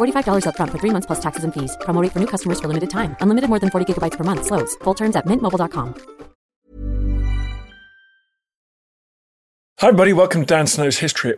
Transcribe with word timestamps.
$45 0.00 0.44
upfront 0.46 0.72
for 0.72 0.78
three 0.78 0.90
months 0.90 1.06
plus 1.06 1.20
taxes 1.20 1.44
and 1.44 1.54
fees. 1.54 1.76
Promo 1.82 2.02
for 2.12 2.18
new 2.18 2.26
customers 2.26 2.58
for 2.58 2.66
limited 2.66 2.90
time. 2.90 3.14
Unlimited 3.20 3.48
more 3.48 3.60
than 3.60 3.70
40 3.70 3.86
gigabytes 3.86 4.16
per 4.18 4.24
month. 4.24 4.46
Slows. 4.46 4.74
Full 4.82 4.94
terms 4.94 5.14
at 5.14 5.26
mintmobile.com. 5.26 5.94
Hi, 9.80 9.88
everybody. 9.88 10.12
Welcome 10.12 10.42
to 10.42 10.46
Dan 10.46 10.66
Snow's 10.66 10.98
History. 10.98 11.36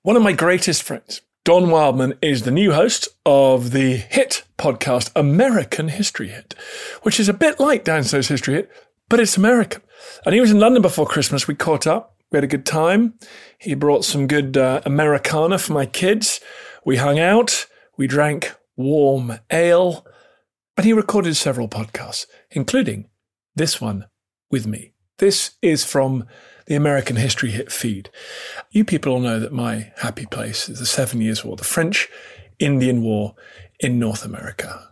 One 0.00 0.16
of 0.16 0.22
my 0.22 0.32
greatest 0.32 0.82
friends, 0.82 1.20
Don 1.44 1.68
Wildman, 1.68 2.14
is 2.22 2.44
the 2.44 2.50
new 2.50 2.72
host 2.72 3.08
of 3.26 3.72
the 3.72 3.96
hit 3.96 4.42
podcast 4.56 5.10
American 5.14 5.88
History 5.88 6.28
Hit, 6.28 6.54
which 7.02 7.20
is 7.20 7.28
a 7.28 7.34
bit 7.34 7.60
like 7.60 7.84
Dan 7.84 8.02
Snow's 8.02 8.28
History 8.28 8.54
Hit, 8.54 8.70
but 9.10 9.20
it's 9.20 9.36
American. 9.36 9.82
And 10.24 10.34
he 10.34 10.40
was 10.40 10.50
in 10.50 10.60
London 10.60 10.80
before 10.80 11.04
Christmas. 11.04 11.46
We 11.46 11.54
caught 11.54 11.86
up. 11.86 12.16
We 12.32 12.38
had 12.38 12.44
a 12.44 12.46
good 12.46 12.64
time. 12.64 13.18
He 13.58 13.74
brought 13.74 14.06
some 14.06 14.28
good 14.28 14.56
uh, 14.56 14.80
Americana 14.86 15.58
for 15.58 15.74
my 15.74 15.84
kids. 15.84 16.40
We 16.86 16.96
hung 16.96 17.18
out. 17.18 17.66
We 17.96 18.06
drank 18.06 18.54
warm 18.76 19.38
ale. 19.50 20.06
And 20.76 20.84
he 20.84 20.92
recorded 20.92 21.36
several 21.36 21.68
podcasts, 21.68 22.26
including 22.50 23.08
this 23.54 23.80
one 23.80 24.06
with 24.50 24.66
me. 24.66 24.92
This 25.18 25.52
is 25.62 25.84
from 25.84 26.26
the 26.66 26.74
American 26.74 27.16
History 27.16 27.50
Hit 27.50 27.70
feed. 27.70 28.10
You 28.70 28.84
people 28.84 29.12
all 29.12 29.20
know 29.20 29.38
that 29.38 29.52
my 29.52 29.92
happy 29.98 30.26
place 30.26 30.68
is 30.68 30.80
the 30.80 30.86
Seven 30.86 31.20
Years' 31.20 31.44
War, 31.44 31.56
the 31.56 31.64
French 31.64 32.08
Indian 32.58 33.02
War 33.02 33.34
in 33.78 33.98
North 33.98 34.24
America. 34.24 34.90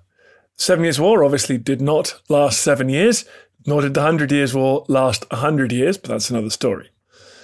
The 0.57 0.63
Seven 0.63 0.85
Years' 0.85 1.01
War 1.01 1.25
obviously 1.25 1.59
did 1.59 1.81
not 1.81 2.21
last 2.29 2.61
seven 2.61 2.89
years, 2.89 3.25
nor 3.67 3.81
did 3.81 3.95
the 3.95 4.03
Hundred 4.03 4.31
Years' 4.31 4.55
War 4.55 4.85
last 4.89 5.25
a 5.31 5.37
hundred 5.37 5.73
years, 5.73 5.99
but 5.99 6.11
that's 6.11 6.31
another 6.31 6.51
story. 6.51 6.91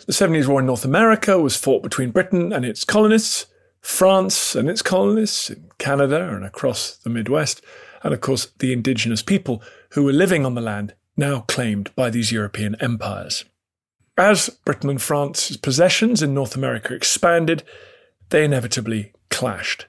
The 0.06 0.12
Seven 0.12 0.34
Years' 0.34 0.48
War 0.48 0.61
in 0.61 0.67
North 0.67 0.84
America 0.84 1.39
was 1.41 1.56
fought 1.56 1.83
between 1.83 2.11
Britain 2.11 2.53
and 2.53 2.64
its 2.64 2.84
colonists, 2.84 3.47
France 3.80 4.54
and 4.54 4.68
its 4.68 4.82
colonists, 4.82 5.50
in 5.50 5.70
Canada 5.78 6.28
and 6.34 6.44
across 6.44 6.96
the 6.96 7.10
Midwest, 7.10 7.62
and 8.02 8.12
of 8.12 8.20
course 8.20 8.46
the 8.58 8.72
indigenous 8.72 9.22
people 9.22 9.62
who 9.90 10.04
were 10.04 10.12
living 10.12 10.44
on 10.44 10.54
the 10.54 10.60
land 10.60 10.94
now 11.16 11.40
claimed 11.40 11.94
by 11.94 12.10
these 12.10 12.32
European 12.32 12.76
empires. 12.80 13.44
As 14.16 14.48
Britain 14.64 14.90
and 14.90 15.02
France's 15.02 15.56
possessions 15.56 16.22
in 16.22 16.34
North 16.34 16.56
America 16.56 16.94
expanded, 16.94 17.62
they 18.30 18.44
inevitably 18.44 19.12
clashed. 19.30 19.86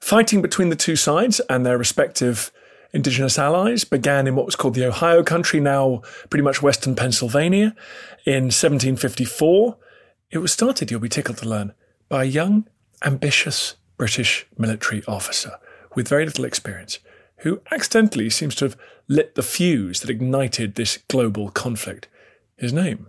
Fighting 0.00 0.42
between 0.42 0.68
the 0.68 0.76
two 0.76 0.96
sides 0.96 1.40
and 1.48 1.64
their 1.64 1.78
respective 1.78 2.50
indigenous 2.92 3.38
allies 3.38 3.84
began 3.84 4.26
in 4.26 4.34
what 4.34 4.46
was 4.46 4.56
called 4.56 4.74
the 4.74 4.86
Ohio 4.86 5.22
Country, 5.22 5.60
now 5.60 6.02
pretty 6.30 6.42
much 6.42 6.62
western 6.62 6.94
Pennsylvania, 6.94 7.74
in 8.24 8.44
1754. 8.44 9.76
It 10.30 10.38
was 10.38 10.52
started, 10.52 10.90
you'll 10.90 11.00
be 11.00 11.08
tickled 11.08 11.38
to 11.38 11.48
learn, 11.48 11.72
by 12.08 12.24
a 12.24 12.26
young, 12.26 12.66
ambitious 13.04 13.76
British 13.96 14.46
military 14.56 15.02
officer 15.06 15.52
with 15.94 16.08
very 16.08 16.24
little 16.24 16.44
experience, 16.44 16.98
who 17.38 17.60
accidentally 17.70 18.30
seems 18.30 18.54
to 18.56 18.64
have 18.64 18.76
lit 19.08 19.34
the 19.34 19.42
fuse 19.42 20.00
that 20.00 20.10
ignited 20.10 20.74
this 20.74 20.98
global 21.08 21.50
conflict. 21.50 22.08
His 22.56 22.72
name 22.72 23.08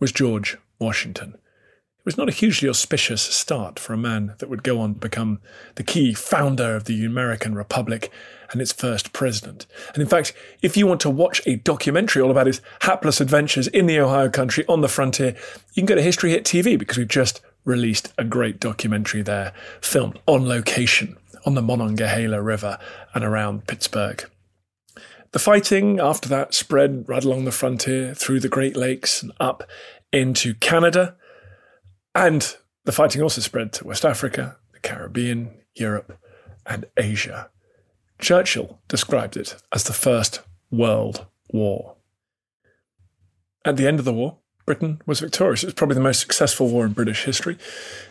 was 0.00 0.12
George 0.12 0.56
Washington. 0.78 1.34
It 1.34 2.04
was 2.04 2.18
not 2.18 2.28
a 2.28 2.32
hugely 2.32 2.68
auspicious 2.68 3.22
start 3.22 3.78
for 3.78 3.94
a 3.94 3.98
man 3.98 4.34
that 4.38 4.50
would 4.50 4.62
go 4.62 4.78
on 4.80 4.94
to 4.94 5.00
become 5.00 5.40
the 5.76 5.82
key 5.82 6.12
founder 6.12 6.76
of 6.76 6.84
the 6.84 7.04
American 7.04 7.54
Republic 7.54 8.12
and 8.52 8.60
its 8.60 8.72
first 8.72 9.14
president. 9.14 9.66
And 9.94 10.02
in 10.02 10.08
fact, 10.08 10.34
if 10.60 10.76
you 10.76 10.86
want 10.86 11.00
to 11.00 11.10
watch 11.10 11.40
a 11.46 11.56
documentary 11.56 12.20
all 12.20 12.30
about 12.30 12.46
his 12.46 12.60
hapless 12.82 13.22
adventures 13.22 13.68
in 13.68 13.86
the 13.86 13.98
Ohio 13.98 14.28
country 14.28 14.66
on 14.68 14.82
the 14.82 14.88
frontier, 14.88 15.34
you 15.72 15.82
can 15.82 15.86
go 15.86 15.94
to 15.94 16.02
History 16.02 16.30
Hit 16.30 16.44
TV 16.44 16.78
because 16.78 16.98
we've 16.98 17.08
just 17.08 17.40
released 17.64 18.12
a 18.18 18.24
great 18.24 18.60
documentary 18.60 19.22
there, 19.22 19.52
filmed 19.80 20.18
on 20.26 20.46
location 20.46 21.16
on 21.46 21.54
the 21.54 21.62
Monongahela 21.62 22.40
River 22.40 22.78
and 23.14 23.24
around 23.24 23.66
Pittsburgh. 23.66 24.24
The 25.32 25.38
fighting 25.38 25.98
after 25.98 26.28
that 26.28 26.54
spread 26.54 27.08
right 27.08 27.24
along 27.24 27.44
the 27.44 27.52
frontier 27.52 28.14
through 28.14 28.40
the 28.40 28.48
Great 28.48 28.76
Lakes 28.76 29.22
and 29.22 29.32
up 29.40 29.64
into 30.12 30.54
Canada. 30.54 31.16
And 32.14 32.54
the 32.84 32.92
fighting 32.92 33.20
also 33.20 33.40
spread 33.40 33.72
to 33.74 33.84
West 33.84 34.04
Africa, 34.04 34.58
the 34.72 34.78
Caribbean, 34.78 35.50
Europe, 35.74 36.18
and 36.64 36.86
Asia. 36.96 37.50
Churchill 38.20 38.78
described 38.86 39.36
it 39.36 39.56
as 39.72 39.84
the 39.84 39.92
First 39.92 40.40
World 40.70 41.26
War. 41.52 41.96
At 43.64 43.76
the 43.76 43.88
end 43.88 43.98
of 43.98 44.04
the 44.04 44.12
war, 44.12 44.38
Britain 44.66 45.00
was 45.06 45.20
victorious. 45.20 45.62
It 45.62 45.66
was 45.66 45.74
probably 45.74 45.94
the 45.94 46.00
most 46.00 46.20
successful 46.20 46.68
war 46.68 46.86
in 46.86 46.92
British 46.92 47.24
history. 47.24 47.58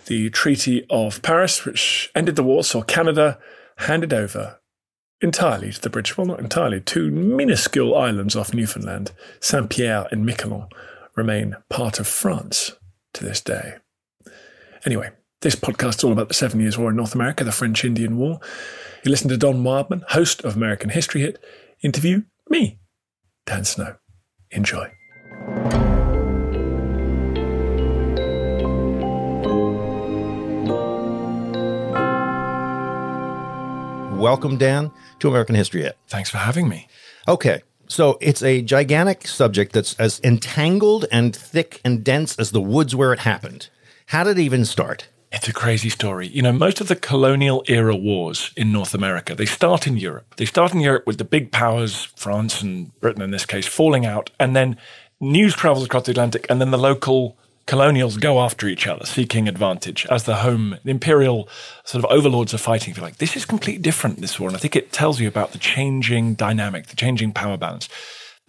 The 0.06 0.30
Treaty 0.30 0.86
of 0.90 1.22
Paris, 1.22 1.66
which 1.66 2.12
ended 2.16 2.36
the 2.36 2.44
war, 2.44 2.64
saw 2.64 2.82
Canada 2.82 3.40
handed 3.78 4.14
over 4.14 4.60
entirely 5.22 5.72
to 5.72 5.82
the 5.82 5.90
British. 5.90 6.18
Well, 6.18 6.28
not 6.28 6.40
entirely. 6.40 6.82
Two 6.82 7.10
minuscule 7.10 7.96
islands 7.96 8.36
off 8.36 8.54
Newfoundland, 8.54 9.12
Saint 9.40 9.70
Pierre 9.70 10.08
and 10.12 10.28
Miquelon, 10.28 10.70
remain 11.16 11.56
part 11.70 12.00
of 12.00 12.08
France 12.08 12.74
to 13.14 13.24
this 13.24 13.42
day. 13.42 13.76
Anyway, 14.86 15.12
this 15.42 15.56
podcast 15.56 15.98
is 15.98 16.04
all 16.04 16.12
about 16.12 16.28
the 16.28 16.34
Seven 16.34 16.60
Years' 16.60 16.78
War 16.78 16.90
in 16.90 16.96
North 16.98 17.16
America, 17.16 17.44
the 17.44 17.52
French 17.52 17.84
Indian 17.84 18.18
War. 18.18 18.40
You 19.04 19.12
listen 19.12 19.30
to 19.30 19.38
Don 19.38 19.64
Wildman, 19.64 20.04
host 20.10 20.44
of 20.44 20.56
American 20.56 20.90
History 20.90 21.22
Hit, 21.22 21.44
interview 21.82 22.24
me, 22.50 22.80
Dan 23.46 23.66
Snow. 23.66 23.96
Enjoy. 24.52 24.92
Welcome, 34.24 34.56
Dan, 34.56 34.90
to 35.20 35.28
American 35.28 35.54
History 35.54 35.82
Hit. 35.82 35.98
Thanks 36.08 36.30
for 36.30 36.38
having 36.38 36.70
me. 36.70 36.88
Okay, 37.28 37.62
so 37.88 38.18
it's 38.22 38.42
a 38.42 38.62
gigantic 38.62 39.28
subject 39.28 39.74
that's 39.74 39.96
as 39.96 40.22
entangled 40.24 41.06
and 41.12 41.36
thick 41.36 41.82
and 41.84 42.06
dense 42.06 42.40
as 42.40 42.52
the 42.52 42.62
woods 42.62 42.96
where 42.96 43.12
it 43.12 43.20
happened. 43.20 43.68
How 44.06 44.24
did 44.24 44.38
it 44.38 44.42
even 44.42 44.64
start? 44.64 45.10
It's 45.34 45.50
a 45.50 45.54
crazy 45.54 45.90
story. 45.90 46.30
You 46.30 46.42
know, 46.42 46.54
most 46.54 46.80
of 46.80 46.88
the 46.88 46.96
colonial 46.96 47.66
era 47.68 47.98
wars 47.98 48.54
in 48.56 48.72
North 48.72 48.94
America, 48.94 49.36
they 49.36 49.46
start 49.46 49.88
in 49.88 49.98
Europe. 49.98 50.36
They 50.38 50.46
start 50.46 50.74
in 50.74 50.80
Europe 50.80 51.06
with 51.06 51.18
the 51.18 51.26
big 51.26 51.52
powers, 51.52 52.06
France 52.16 52.62
and 52.62 52.98
Britain 53.02 53.24
in 53.24 53.32
this 53.32 53.46
case, 53.46 53.68
falling 53.68 54.06
out, 54.06 54.30
and 54.40 54.56
then 54.56 54.78
news 55.20 55.54
travels 55.54 55.84
across 55.84 56.06
the 56.06 56.12
Atlantic, 56.12 56.46
and 56.50 56.62
then 56.62 56.72
the 56.72 56.78
local 56.78 57.38
colonials 57.66 58.18
go 58.18 58.40
after 58.40 58.68
each 58.68 58.88
other, 58.88 59.06
seeking 59.06 59.48
advantage 59.48 60.06
as 60.10 60.24
the 60.24 60.38
home, 60.38 60.78
the 60.84 60.92
imperial 60.92 61.48
sort 61.84 62.04
of 62.04 62.12
overlords 62.12 62.54
are 62.54 62.58
fighting. 62.60 62.94
Feel 62.94 63.04
like 63.04 63.18
this 63.18 63.36
is 63.36 63.46
completely 63.46 63.82
different, 63.82 64.20
this 64.20 64.40
war. 64.40 64.50
And 64.50 64.56
I 64.56 64.60
think 64.60 64.76
it 64.76 64.92
tells 64.92 65.20
you 65.20 65.28
about 65.28 65.52
the 65.52 65.58
changing 65.58 66.36
dynamic, 66.36 66.88
the 66.88 66.96
changing 66.96 67.32
power 67.34 67.58
balance. 67.58 67.90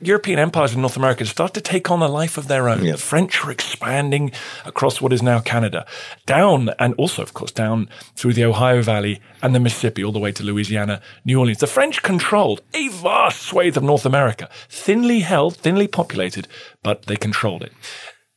European 0.00 0.40
empires 0.40 0.74
in 0.74 0.80
North 0.80 0.96
America 0.96 1.24
start 1.24 1.54
to 1.54 1.60
take 1.60 1.88
on 1.88 2.02
a 2.02 2.08
life 2.08 2.36
of 2.36 2.48
their 2.48 2.68
own. 2.68 2.84
The 2.84 2.98
French 2.98 3.44
are 3.44 3.50
expanding 3.50 4.32
across 4.64 5.00
what 5.00 5.12
is 5.12 5.22
now 5.22 5.38
Canada, 5.38 5.86
down 6.26 6.70
and 6.80 6.94
also, 6.94 7.22
of 7.22 7.32
course, 7.32 7.52
down 7.52 7.88
through 8.16 8.32
the 8.32 8.44
Ohio 8.44 8.82
Valley 8.82 9.20
and 9.40 9.54
the 9.54 9.60
Mississippi, 9.60 10.02
all 10.02 10.10
the 10.10 10.18
way 10.18 10.32
to 10.32 10.42
Louisiana, 10.42 11.00
New 11.24 11.38
Orleans. 11.38 11.58
The 11.58 11.68
French 11.68 12.02
controlled 12.02 12.60
a 12.74 12.88
vast 12.88 13.42
swathe 13.42 13.76
of 13.76 13.84
North 13.84 14.04
America, 14.04 14.50
thinly 14.68 15.20
held, 15.20 15.56
thinly 15.56 15.86
populated, 15.86 16.48
but 16.82 17.06
they 17.06 17.16
controlled 17.16 17.62
it. 17.62 17.72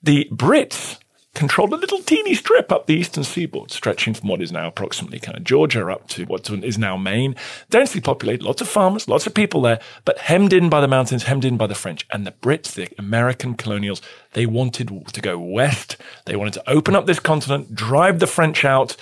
The 0.02 0.30
Brits 0.32 1.00
controlled 1.34 1.72
a 1.72 1.78
little 1.78 2.00
teeny 2.00 2.34
strip 2.34 2.72
up 2.72 2.88
the 2.88 2.96
eastern 2.96 3.24
seaboard, 3.24 3.72
stretching 3.72 4.14
from 4.14 4.28
what 4.28 4.42
is 4.42 4.52
now 4.52 4.68
approximately 4.68 5.20
kind 5.20 5.38
of 5.38 5.44
Georgia 5.44 5.88
up 5.88 6.08
to 6.08 6.26
what 6.26 6.50
is 6.50 6.78
now 6.78 6.98
Maine. 6.98 7.36
Densely 7.70 8.02
populated, 8.02 8.44
lots 8.44 8.60
of 8.60 8.68
farmers, 8.68 9.08
lots 9.08 9.28
of 9.28 9.36
people 9.36 9.62
there, 9.62 9.80
but 10.04 10.18
hemmed 10.18 10.52
in 10.52 10.68
by 10.68 10.82
the 10.82 10.88
mountains, 10.88 11.24
hemmed 11.24 11.46
in 11.46 11.56
by 11.56 11.68
the 11.68 11.76
French. 11.76 12.08
And 12.12 12.26
the 12.26 12.32
Brits, 12.32 12.74
the 12.74 12.90
American 12.98 13.54
colonials, 13.54 14.02
they 14.34 14.48
wanted 14.48 14.90
to 15.14 15.22
go 15.22 15.38
west. 15.38 15.98
They 16.26 16.36
wanted 16.36 16.54
to 16.54 16.70
open 16.70 16.96
up 16.96 17.06
this 17.06 17.20
continent, 17.20 17.76
drive 17.76 18.20
the 18.20 18.28
French 18.28 18.66
out 18.66 18.98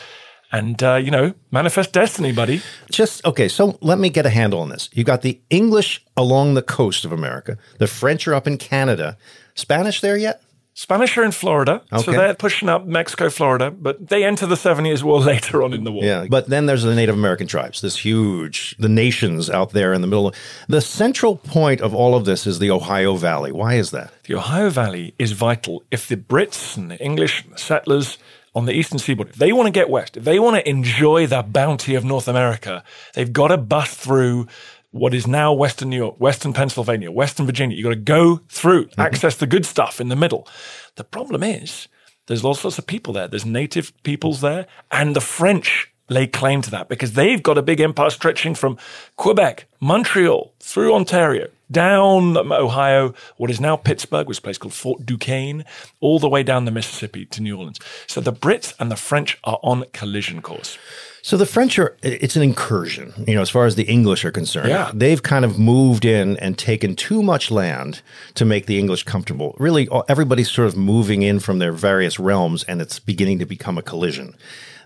and 0.51 0.81
uh, 0.83 0.95
you 0.95 1.09
know 1.09 1.33
manifest 1.51 1.91
destiny 1.91 2.31
buddy 2.31 2.61
Just 2.91 3.25
okay, 3.25 3.47
so 3.47 3.77
let 3.81 3.97
me 3.97 4.09
get 4.09 4.25
a 4.25 4.29
handle 4.29 4.59
on 4.59 4.69
this. 4.69 4.89
You 4.93 5.03
got 5.03 5.21
the 5.21 5.41
English 5.49 6.05
along 6.15 6.53
the 6.53 6.61
coast 6.61 7.03
of 7.03 7.11
America, 7.11 7.57
the 7.79 7.87
French 7.87 8.27
are 8.27 8.33
up 8.33 8.45
in 8.45 8.57
Canada. 8.57 9.17
Spanish 9.55 10.01
there 10.01 10.17
yet? 10.17 10.41
Spanish 10.77 11.17
are 11.17 11.23
in 11.23 11.31
florida 11.31 11.81
so 12.03 12.11
they're 12.11 12.33
pushing 12.35 12.67
up 12.69 12.85
mexico 12.85 13.29
florida 13.29 13.71
but 13.71 14.09
they 14.09 14.23
enter 14.25 14.45
the 14.45 14.57
seven 14.57 14.83
years 14.85 15.03
war 15.03 15.19
later 15.31 15.63
on 15.63 15.73
in 15.73 15.83
the 15.85 15.91
war 15.91 16.03
Yeah, 16.03 16.27
but 16.29 16.49
then 16.49 16.65
there's 16.67 16.83
the 16.83 16.93
Native 16.93 17.15
American 17.15 17.47
tribes, 17.47 17.79
this 17.81 17.97
huge, 18.05 18.75
the 18.77 18.89
nations 18.89 19.49
out 19.49 19.71
there 19.71 19.93
in 19.93 20.01
the 20.01 20.07
middle. 20.07 20.33
The 20.67 20.81
central 20.81 21.37
point 21.37 21.79
of 21.81 21.95
all 21.95 22.13
of 22.13 22.25
this 22.25 22.45
is 22.45 22.59
the 22.59 22.69
Ohio 22.71 23.15
Valley. 23.15 23.51
Why 23.51 23.75
is 23.75 23.91
that? 23.91 24.11
the 24.27 24.35
ohio 24.35 24.69
valley 24.71 25.13
is 25.19 25.31
vital 25.33 25.83
if 25.91 26.07
the 26.07 26.17
brits 26.17 26.75
and 26.77 26.89
the 26.89 26.97
english 26.99 27.43
and 27.43 27.53
the 27.53 27.59
settlers 27.59 28.17
on 28.55 28.65
the 28.65 28.71
eastern 28.73 28.97
seaboard 28.97 29.29
if 29.29 29.35
they 29.35 29.53
want 29.53 29.67
to 29.67 29.71
get 29.71 29.87
west 29.87 30.17
if 30.17 30.23
they 30.23 30.39
want 30.39 30.55
to 30.55 30.67
enjoy 30.67 31.27
the 31.27 31.43
bounty 31.43 31.93
of 31.93 32.03
north 32.03 32.27
america 32.27 32.83
they've 33.13 33.31
got 33.31 33.49
to 33.49 33.57
bust 33.57 33.95
through 33.99 34.47
what 34.95 35.13
is 35.13 35.27
now 35.27 35.51
Western 35.51 35.89
New 35.89 35.97
York, 35.97 36.15
Western 36.21 36.53
Pennsylvania, 36.53 37.11
Western 37.11 37.45
Virginia. 37.45 37.75
You've 37.75 37.83
got 37.83 37.89
to 37.89 37.95
go 37.97 38.37
through, 38.47 38.85
mm-hmm. 38.85 39.01
access 39.01 39.35
the 39.35 39.45
good 39.45 39.65
stuff 39.65 39.99
in 39.99 40.07
the 40.07 40.15
middle. 40.15 40.47
The 40.95 41.03
problem 41.03 41.43
is 41.43 41.89
there's 42.27 42.45
all 42.45 42.53
sorts 42.53 42.77
of 42.77 42.87
people 42.87 43.11
there. 43.11 43.27
There's 43.27 43.45
native 43.45 43.91
peoples 44.03 44.39
there, 44.39 44.67
and 44.91 45.13
the 45.13 45.19
French 45.19 45.91
lay 46.07 46.27
claim 46.27 46.61
to 46.61 46.71
that 46.71 46.87
because 46.87 47.11
they've 47.11 47.43
got 47.43 47.57
a 47.57 47.61
big 47.61 47.81
empire 47.81 48.09
stretching 48.09 48.55
from 48.55 48.77
Quebec, 49.17 49.67
Montreal, 49.81 50.53
through 50.61 50.93
Ontario, 50.93 51.49
down 51.69 52.37
Ohio, 52.37 53.13
what 53.35 53.51
is 53.51 53.59
now 53.59 53.75
Pittsburgh, 53.75 54.29
was 54.29 54.37
a 54.37 54.41
place 54.41 54.57
called 54.57 54.73
Fort 54.73 55.05
Duquesne, 55.05 55.65
all 55.99 56.19
the 56.19 56.29
way 56.29 56.41
down 56.41 56.63
the 56.63 56.71
Mississippi 56.71 57.25
to 57.25 57.41
New 57.41 57.57
Orleans. 57.57 57.81
So 58.07 58.21
the 58.21 58.31
Brits 58.31 58.73
and 58.79 58.89
the 58.89 58.95
French 58.95 59.39
are 59.43 59.59
on 59.61 59.83
collision 59.91 60.41
course. 60.41 60.77
So 61.25 61.37
the 61.37 61.47
French 61.47 61.79
are, 61.79 61.97
it's 62.03 62.35
an 62.35 62.43
incursion, 62.43 63.11
you 63.27 63.33
know, 63.33 63.41
as 63.41 63.49
far 63.49 63.65
as 63.65 63.73
the 63.73 63.85
English 63.85 64.23
are 64.25 64.31
concerned. 64.31 64.69
Yeah. 64.69 64.91
They've 64.93 65.23
kind 65.23 65.43
of 65.43 65.57
moved 65.57 66.05
in 66.05 66.37
and 66.37 66.55
taken 66.55 66.95
too 66.95 67.23
much 67.23 67.49
land 67.49 68.03
to 68.35 68.45
make 68.45 68.67
the 68.67 68.77
English 68.77 69.05
comfortable. 69.05 69.55
Really, 69.57 69.87
everybody's 70.07 70.51
sort 70.51 70.67
of 70.67 70.77
moving 70.77 71.23
in 71.23 71.39
from 71.39 71.57
their 71.57 71.71
various 71.71 72.19
realms 72.19 72.63
and 72.65 72.79
it's 72.79 72.99
beginning 72.99 73.39
to 73.39 73.45
become 73.47 73.75
a 73.75 73.81
collision. 73.81 74.35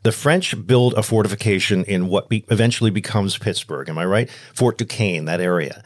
The 0.04 0.14
French 0.14 0.66
build 0.66 0.94
a 0.94 1.04
fortification 1.04 1.84
in 1.84 2.08
what 2.08 2.30
be- 2.30 2.46
eventually 2.48 2.90
becomes 2.90 3.38
Pittsburgh. 3.38 3.90
Am 3.90 3.98
I 3.98 4.06
right? 4.06 4.30
Fort 4.54 4.78
Duquesne, 4.78 5.26
that 5.26 5.42
area. 5.42 5.84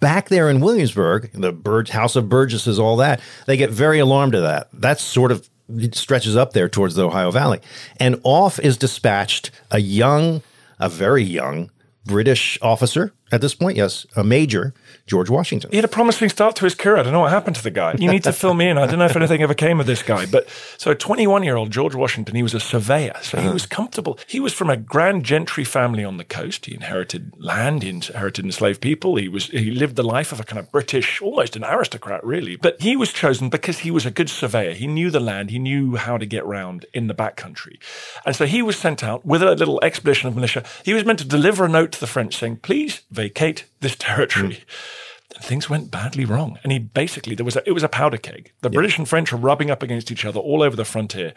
Back 0.00 0.28
there 0.28 0.50
in 0.50 0.58
Williamsburg, 0.58 1.30
the 1.34 1.86
House 1.92 2.16
of 2.16 2.28
Burgesses, 2.28 2.80
all 2.80 2.96
that, 2.96 3.20
they 3.46 3.56
get 3.56 3.70
very 3.70 4.00
alarmed 4.00 4.34
at 4.34 4.40
that. 4.40 4.70
That's 4.72 5.04
sort 5.04 5.30
of 5.30 5.48
stretches 5.92 6.36
up 6.36 6.52
there 6.52 6.68
towards 6.68 6.94
the 6.94 7.06
Ohio 7.06 7.30
Valley. 7.30 7.60
And 7.98 8.20
off 8.24 8.58
is 8.58 8.76
dispatched 8.76 9.50
a 9.70 9.80
young, 9.80 10.42
a 10.78 10.88
very 10.88 11.22
young 11.22 11.70
British 12.04 12.58
officer 12.62 13.12
at 13.30 13.40
this 13.40 13.54
point, 13.54 13.76
yes, 13.76 14.06
a 14.16 14.24
major, 14.24 14.74
George 15.06 15.30
Washington. 15.30 15.70
He 15.70 15.76
had 15.76 15.84
a 15.84 15.88
promising 15.88 16.28
start 16.28 16.56
to 16.56 16.64
his 16.64 16.74
career. 16.74 16.96
I 16.96 17.02
don't 17.02 17.12
know 17.12 17.20
what 17.20 17.30
happened 17.30 17.56
to 17.56 17.62
the 17.62 17.70
guy. 17.70 17.94
You 17.98 18.10
need 18.10 18.24
to 18.24 18.32
fill 18.32 18.54
me 18.54 18.68
in. 18.68 18.78
I 18.78 18.86
don't 18.86 18.98
know 18.98 19.06
if 19.06 19.16
anything 19.16 19.42
ever 19.42 19.54
came 19.54 19.80
of 19.80 19.86
this 19.86 20.02
guy. 20.02 20.26
But 20.26 20.48
so, 20.76 20.94
21 20.94 21.42
year 21.42 21.56
old 21.56 21.70
George 21.70 21.94
Washington, 21.94 22.34
he 22.34 22.42
was 22.42 22.54
a 22.54 22.60
surveyor. 22.60 23.14
So 23.22 23.38
he 23.38 23.44
uh-huh. 23.44 23.52
was 23.52 23.66
comfortable. 23.66 24.18
He 24.26 24.40
was 24.40 24.52
from 24.52 24.70
a 24.70 24.76
grand 24.76 25.24
gentry 25.24 25.64
family 25.64 26.04
on 26.04 26.16
the 26.16 26.24
coast. 26.24 26.66
He 26.66 26.74
inherited 26.74 27.32
land, 27.38 27.82
he 27.82 27.90
inherited 27.90 28.44
enslaved 28.44 28.80
people. 28.80 29.16
He 29.16 29.28
was 29.28 29.46
he 29.46 29.70
lived 29.70 29.96
the 29.96 30.02
life 30.02 30.32
of 30.32 30.40
a 30.40 30.44
kind 30.44 30.58
of 30.58 30.70
British, 30.70 31.20
almost 31.20 31.56
an 31.56 31.64
aristocrat, 31.64 32.24
really. 32.24 32.56
But 32.56 32.80
he 32.80 32.96
was 32.96 33.12
chosen 33.12 33.48
because 33.48 33.80
he 33.80 33.90
was 33.90 34.06
a 34.06 34.10
good 34.10 34.30
surveyor. 34.30 34.74
He 34.74 34.86
knew 34.86 35.10
the 35.10 35.20
land, 35.20 35.50
he 35.50 35.58
knew 35.58 35.96
how 35.96 36.18
to 36.18 36.26
get 36.26 36.44
round 36.44 36.86
in 36.92 37.06
the 37.06 37.14
backcountry. 37.14 37.78
And 38.24 38.34
so 38.34 38.46
he 38.46 38.62
was 38.62 38.76
sent 38.76 39.02
out 39.02 39.24
with 39.24 39.42
a 39.42 39.54
little 39.54 39.80
expedition 39.82 40.28
of 40.28 40.34
militia. 40.34 40.64
He 40.84 40.94
was 40.94 41.04
meant 41.04 41.18
to 41.20 41.24
deliver 41.24 41.64
a 41.64 41.68
note 41.68 41.92
to 41.92 42.00
the 42.00 42.06
French 42.06 42.36
saying, 42.36 42.56
please 42.56 43.02
vacate 43.22 43.64
this 43.80 43.96
territory. 44.08 44.62
And 45.34 45.44
things 45.44 45.68
went 45.68 45.90
badly 45.90 46.24
wrong. 46.24 46.58
And 46.62 46.72
he 46.72 46.78
basically 46.78 47.34
there 47.34 47.44
was 47.44 47.56
a, 47.56 47.68
it 47.68 47.72
was 47.72 47.82
a 47.82 47.88
powder 47.88 48.16
keg. 48.16 48.52
The 48.62 48.70
British 48.70 48.96
and 48.98 49.08
French 49.08 49.30
were 49.32 49.38
rubbing 49.38 49.70
up 49.70 49.82
against 49.82 50.10
each 50.10 50.24
other 50.24 50.40
all 50.40 50.62
over 50.62 50.76
the 50.76 50.84
frontier. 50.84 51.34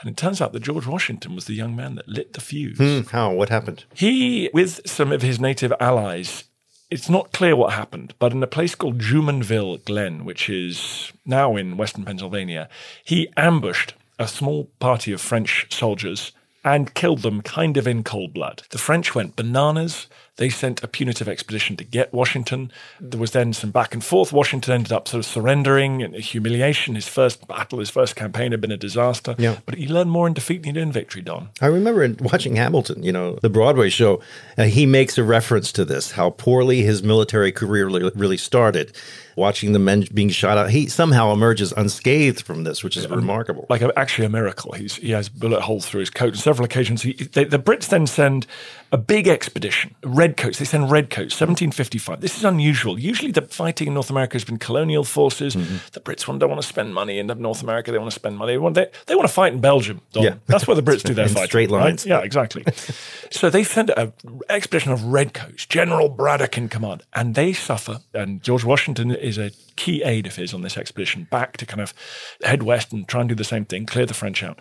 And 0.00 0.10
it 0.10 0.16
turns 0.16 0.40
out 0.40 0.52
that 0.52 0.62
George 0.62 0.86
Washington 0.86 1.34
was 1.34 1.44
the 1.46 1.54
young 1.54 1.74
man 1.76 1.94
that 1.94 2.08
lit 2.08 2.32
the 2.34 2.40
fuse. 2.40 2.78
Hmm, 2.78 3.08
How? 3.10 3.32
What 3.32 3.48
happened? 3.48 3.84
He, 3.94 4.50
with 4.52 4.80
some 4.86 5.10
of 5.12 5.22
his 5.22 5.38
native 5.40 5.72
allies, 5.80 6.44
it's 6.90 7.08
not 7.08 7.32
clear 7.32 7.54
what 7.54 7.72
happened, 7.74 8.14
but 8.18 8.32
in 8.32 8.42
a 8.42 8.46
place 8.56 8.74
called 8.74 8.98
Jumonville 8.98 9.84
Glen, 9.84 10.24
which 10.24 10.48
is 10.50 11.12
now 11.24 11.56
in 11.56 11.76
western 11.76 12.04
Pennsylvania, 12.04 12.68
he 13.04 13.28
ambushed 13.36 13.94
a 14.18 14.26
small 14.28 14.64
party 14.80 15.12
of 15.12 15.20
French 15.20 15.66
soldiers 15.70 16.32
and 16.64 16.92
killed 16.94 17.22
them 17.22 17.40
kind 17.42 17.76
of 17.76 17.86
in 17.86 18.02
cold 18.04 18.34
blood. 18.34 18.62
The 18.70 18.78
French 18.78 19.14
went 19.14 19.36
bananas. 19.36 20.08
They 20.40 20.48
sent 20.48 20.82
a 20.82 20.88
punitive 20.88 21.28
expedition 21.28 21.76
to 21.76 21.84
get 21.84 22.14
Washington. 22.14 22.72
There 22.98 23.20
was 23.20 23.32
then 23.32 23.52
some 23.52 23.70
back 23.70 23.92
and 23.92 24.02
forth. 24.02 24.32
Washington 24.32 24.72
ended 24.72 24.90
up 24.90 25.06
sort 25.06 25.18
of 25.18 25.30
surrendering 25.30 26.02
and 26.02 26.14
humiliation. 26.14 26.94
His 26.94 27.06
first 27.06 27.46
battle, 27.46 27.78
his 27.78 27.90
first 27.90 28.16
campaign 28.16 28.52
had 28.52 28.60
been 28.62 28.72
a 28.72 28.78
disaster. 28.78 29.34
Yeah. 29.36 29.58
But 29.66 29.74
he 29.74 29.86
learned 29.86 30.10
more 30.10 30.26
in 30.26 30.32
defeat 30.32 30.62
than 30.62 30.70
he 30.70 30.72
did 30.72 30.82
in 30.82 30.92
victory, 30.92 31.20
Don. 31.20 31.50
I 31.60 31.66
remember 31.66 32.02
in 32.02 32.16
watching 32.22 32.56
Hamilton, 32.56 33.02
you 33.02 33.12
know, 33.12 33.34
the 33.42 33.50
Broadway 33.50 33.90
show, 33.90 34.22
uh, 34.56 34.64
he 34.64 34.86
makes 34.86 35.18
a 35.18 35.22
reference 35.24 35.72
to 35.72 35.84
this, 35.84 36.12
how 36.12 36.30
poorly 36.30 36.80
his 36.80 37.02
military 37.02 37.52
career 37.52 37.84
really, 37.84 38.10
really 38.14 38.38
started. 38.38 38.96
Watching 39.36 39.72
the 39.72 39.78
men 39.78 40.06
being 40.12 40.28
shot 40.28 40.58
out, 40.58 40.70
he 40.70 40.86
somehow 40.88 41.32
emerges 41.32 41.72
unscathed 41.72 42.42
from 42.42 42.64
this, 42.64 42.82
which 42.84 42.96
is 42.96 43.08
remarkable. 43.08 43.66
like 43.68 43.82
a, 43.82 43.96
actually 43.98 44.26
a 44.26 44.30
miracle. 44.30 44.72
He's, 44.72 44.96
he 44.96 45.10
has 45.10 45.28
bullet 45.28 45.62
holes 45.62 45.86
through 45.86 46.00
his 46.00 46.10
coat 46.10 46.34
on 46.34 46.38
several 46.38 46.64
occasions. 46.64 47.02
He, 47.02 47.12
they, 47.12 47.44
the 47.44 47.58
Brits 47.58 47.88
then 47.88 48.06
send 48.06 48.46
a 48.92 48.98
big 48.98 49.28
expedition, 49.28 49.94
redcoats. 50.02 50.58
They 50.58 50.64
send 50.64 50.90
redcoats, 50.90 51.34
1755. 51.40 52.20
This 52.20 52.36
is 52.36 52.44
unusual. 52.44 52.98
Usually, 52.98 53.30
the 53.30 53.42
fighting 53.42 53.88
in 53.88 53.94
North 53.94 54.10
America 54.10 54.34
has 54.34 54.44
been 54.44 54.58
colonial 54.58 55.04
forces. 55.04 55.54
Mm-hmm. 55.54 55.76
The 55.92 56.00
Brits 56.00 56.26
don't 56.38 56.48
want 56.50 56.60
to 56.60 56.66
spend 56.66 56.92
money 56.94 57.18
in 57.18 57.26
North 57.26 57.62
America. 57.62 57.92
They 57.92 57.98
want 57.98 58.10
to 58.10 58.14
spend 58.14 58.36
money. 58.36 58.52
They 58.52 58.58
want, 58.58 58.74
they, 58.74 58.88
they 59.06 59.14
want 59.14 59.28
to 59.28 59.32
fight 59.32 59.52
in 59.52 59.60
Belgium. 59.60 60.00
Don. 60.12 60.24
Yeah. 60.24 60.34
That's 60.46 60.66
where 60.66 60.74
the 60.74 60.82
Brits 60.82 61.02
do 61.04 61.14
their 61.14 61.26
In 61.26 61.32
fighting. 61.32 61.48
straight 61.48 61.70
right? 61.70 61.84
lines. 61.84 62.06
Yeah, 62.06 62.20
exactly. 62.20 62.64
so 63.30 63.50
they 63.50 63.62
send 63.62 63.90
an 63.90 64.12
expedition 64.48 64.92
of 64.92 65.04
redcoats, 65.04 65.66
General 65.66 66.08
Braddock 66.08 66.58
in 66.58 66.68
command, 66.68 67.02
and 67.14 67.34
they 67.34 67.52
suffer. 67.52 68.00
And 68.12 68.42
George 68.42 68.64
Washington 68.64 69.12
is 69.20 69.38
a 69.38 69.50
key 69.76 70.02
aide 70.02 70.26
of 70.26 70.36
his 70.36 70.52
on 70.52 70.62
this 70.62 70.76
expedition 70.76 71.26
back 71.30 71.56
to 71.56 71.66
kind 71.66 71.80
of 71.80 71.94
head 72.42 72.62
west 72.62 72.92
and 72.92 73.08
try 73.08 73.20
and 73.20 73.28
do 73.28 73.34
the 73.34 73.44
same 73.44 73.64
thing, 73.64 73.86
clear 73.86 74.06
the 74.06 74.14
French 74.14 74.42
out. 74.42 74.58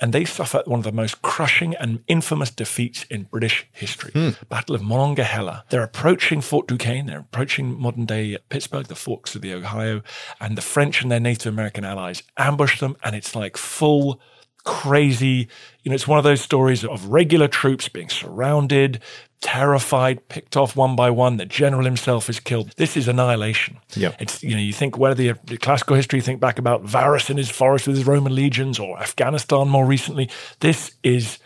And 0.00 0.12
they 0.12 0.24
suffer 0.24 0.62
one 0.64 0.78
of 0.78 0.84
the 0.84 0.92
most 0.92 1.22
crushing 1.22 1.74
and 1.76 2.02
infamous 2.06 2.50
defeats 2.50 3.04
in 3.04 3.24
British 3.24 3.66
history. 3.72 4.12
Hmm. 4.12 4.30
Battle 4.48 4.74
of 4.74 4.82
Monongahela. 4.82 5.64
They're 5.70 5.82
approaching 5.82 6.40
Fort 6.40 6.68
Duquesne. 6.68 7.06
They're 7.06 7.20
approaching 7.20 7.78
modern 7.80 8.06
day 8.06 8.38
Pittsburgh, 8.48 8.86
the 8.86 8.94
forks 8.94 9.34
of 9.34 9.42
the 9.42 9.52
Ohio, 9.52 10.02
and 10.40 10.56
the 10.56 10.62
French 10.62 11.02
and 11.02 11.10
their 11.10 11.20
Native 11.20 11.52
American 11.52 11.84
allies 11.84 12.22
ambush 12.36 12.80
them. 12.80 12.96
And 13.02 13.16
it's 13.16 13.34
like 13.34 13.56
full 13.56 14.20
crazy. 14.60 15.48
You 15.82 15.90
know, 15.90 15.94
it's 15.94 16.08
one 16.08 16.18
of 16.18 16.24
those 16.24 16.40
stories 16.40 16.84
of 16.84 17.06
regular 17.06 17.48
troops 17.48 17.88
being 17.88 18.08
surrounded, 18.08 19.00
terrified, 19.40 20.28
picked 20.28 20.56
off 20.56 20.76
one 20.76 20.94
by 20.96 21.10
one. 21.10 21.38
The 21.38 21.46
general 21.46 21.84
himself 21.84 22.28
is 22.28 22.38
killed. 22.38 22.72
This 22.76 22.96
is 22.96 23.08
annihilation. 23.08 23.78
Yeah. 23.94 24.14
It's, 24.20 24.42
you 24.42 24.50
know, 24.50 24.60
you 24.60 24.72
think 24.72 24.98
whether 24.98 25.14
the, 25.14 25.38
the 25.44 25.56
classical 25.56 25.96
history, 25.96 26.18
you 26.18 26.22
think 26.22 26.40
back 26.40 26.58
about 26.58 26.82
Varus 26.82 27.30
in 27.30 27.36
his 27.36 27.50
forest 27.50 27.86
with 27.86 27.96
his 27.96 28.06
Roman 28.06 28.34
legions 28.34 28.78
or 28.78 28.98
Afghanistan 28.98 29.68
more 29.68 29.86
recently. 29.86 30.28
This 30.60 30.92
is 31.02 31.38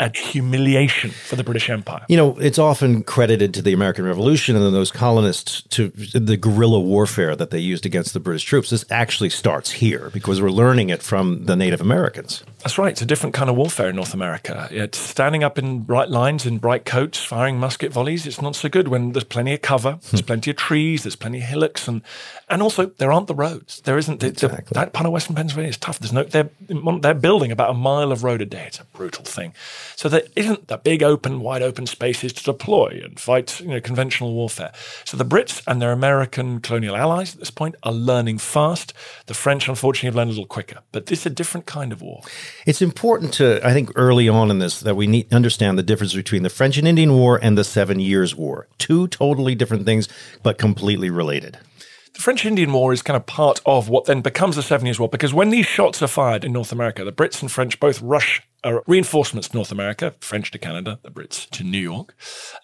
a 0.00 0.14
humiliation 0.14 1.10
for 1.10 1.36
the 1.36 1.44
British 1.44 1.70
Empire. 1.70 2.04
You 2.08 2.16
know, 2.16 2.36
it's 2.38 2.58
often 2.58 3.02
credited 3.02 3.54
to 3.54 3.62
the 3.62 3.72
American 3.72 4.04
Revolution 4.04 4.56
and 4.56 4.64
then 4.64 4.72
those 4.72 4.90
colonists 4.90 5.62
to 5.70 5.88
the 5.88 6.36
guerrilla 6.36 6.80
warfare 6.80 7.34
that 7.36 7.50
they 7.50 7.58
used 7.58 7.86
against 7.86 8.12
the 8.12 8.20
British 8.20 8.44
troops. 8.44 8.70
This 8.70 8.84
actually 8.90 9.30
starts 9.30 9.70
here 9.72 10.10
because 10.12 10.40
we're 10.40 10.50
learning 10.50 10.90
it 10.90 11.02
from 11.02 11.46
the 11.46 11.56
Native 11.56 11.80
Americans. 11.80 12.44
That's 12.58 12.78
right. 12.78 12.92
It's 12.92 13.02
a 13.02 13.06
different 13.06 13.34
kind 13.34 13.48
of 13.48 13.56
warfare 13.56 13.90
in 13.90 13.96
North 13.96 14.12
America. 14.12 14.68
It's 14.70 14.98
standing 14.98 15.44
up 15.44 15.58
in 15.58 15.80
bright 15.80 16.10
lines, 16.10 16.46
in 16.46 16.58
bright 16.58 16.84
coats, 16.84 17.22
firing 17.22 17.58
musket 17.58 17.92
volleys. 17.92 18.26
It's 18.26 18.42
not 18.42 18.56
so 18.56 18.68
good 18.68 18.88
when 18.88 19.12
there's 19.12 19.24
plenty 19.24 19.54
of 19.54 19.62
cover, 19.62 19.92
hmm. 19.92 19.98
there's 20.10 20.22
plenty 20.22 20.50
of 20.50 20.56
trees, 20.56 21.04
there's 21.04 21.16
plenty 21.16 21.38
of 21.38 21.44
hillocks, 21.44 21.86
and 21.88 22.02
and 22.48 22.62
also 22.62 22.86
there 22.86 23.12
aren't 23.12 23.28
the 23.28 23.34
roads. 23.34 23.80
There 23.82 23.98
isn't 23.98 24.20
the, 24.20 24.30
the- 24.30 24.62
that 24.72 24.92
part 24.92 25.06
of 25.06 25.12
Western 25.12 25.36
Pennsylvania 25.36 25.70
is 25.70 25.76
tough. 25.76 25.98
There's 25.98 26.12
no 26.12 26.24
they're 26.24 26.50
they're 26.68 27.14
building 27.14 27.52
about 27.52 27.70
a 27.70 27.74
mile 27.74 28.12
of 28.12 28.24
road 28.24 28.42
a 28.42 28.46
day. 28.46 28.64
It's 28.66 28.80
a 28.80 28.84
brutal 28.84 29.24
thing. 29.24 29.54
So 29.94 30.08
there 30.08 30.22
isn't 30.34 30.68
the 30.68 30.78
big 30.78 31.02
open, 31.02 31.40
wide 31.40 31.62
open 31.62 31.86
spaces 31.86 32.32
to 32.34 32.42
deploy 32.42 33.00
and 33.04 33.18
fight 33.18 33.60
you 33.60 33.68
know, 33.68 33.80
conventional 33.80 34.34
warfare. 34.34 34.72
So 35.04 35.16
the 35.16 35.24
Brits 35.24 35.62
and 35.66 35.80
their 35.80 35.92
American 35.92 36.60
colonial 36.60 36.96
allies 36.96 37.34
at 37.34 37.40
this 37.40 37.50
point 37.50 37.76
are 37.82 37.92
learning 37.92 38.38
fast. 38.38 38.92
The 39.26 39.34
French, 39.34 39.68
unfortunately, 39.68 40.08
have 40.08 40.16
learned 40.16 40.30
a 40.30 40.32
little 40.32 40.46
quicker. 40.46 40.80
But 40.92 41.06
this 41.06 41.20
is 41.20 41.26
a 41.26 41.30
different 41.30 41.66
kind 41.66 41.92
of 41.92 42.02
war. 42.02 42.22
It's 42.66 42.82
important 42.82 43.32
to, 43.34 43.60
I 43.66 43.72
think, 43.72 43.90
early 43.94 44.28
on 44.28 44.50
in 44.50 44.58
this 44.58 44.80
that 44.80 44.96
we 44.96 45.06
need 45.06 45.32
understand 45.32 45.78
the 45.78 45.82
difference 45.82 46.14
between 46.14 46.42
the 46.42 46.50
French 46.50 46.78
and 46.78 46.88
Indian 46.88 47.12
War 47.14 47.38
and 47.42 47.56
the 47.56 47.64
Seven 47.64 48.00
Years' 48.00 48.34
War. 48.34 48.66
Two 48.78 49.08
totally 49.08 49.54
different 49.54 49.84
things, 49.84 50.08
but 50.42 50.58
completely 50.58 51.10
related. 51.10 51.58
The 52.16 52.22
French 52.22 52.46
Indian 52.46 52.72
War 52.72 52.94
is 52.94 53.02
kind 53.02 53.14
of 53.14 53.26
part 53.26 53.60
of 53.66 53.90
what 53.90 54.06
then 54.06 54.22
becomes 54.22 54.56
the 54.56 54.62
Seven 54.62 54.86
Years' 54.86 54.98
War 54.98 55.06
because 55.06 55.34
when 55.34 55.50
these 55.50 55.66
shots 55.66 56.00
are 56.00 56.06
fired 56.06 56.44
in 56.44 56.52
North 56.52 56.72
America, 56.72 57.04
the 57.04 57.12
Brits 57.12 57.42
and 57.42 57.52
French 57.52 57.78
both 57.78 58.00
rush 58.00 58.40
uh, 58.64 58.80
reinforcements 58.86 59.48
to 59.48 59.54
North 59.54 59.70
America, 59.70 60.14
French 60.20 60.50
to 60.52 60.58
Canada, 60.58 60.98
the 61.02 61.10
Brits 61.10 61.46
to 61.50 61.62
New 61.62 61.78
York 61.78 62.16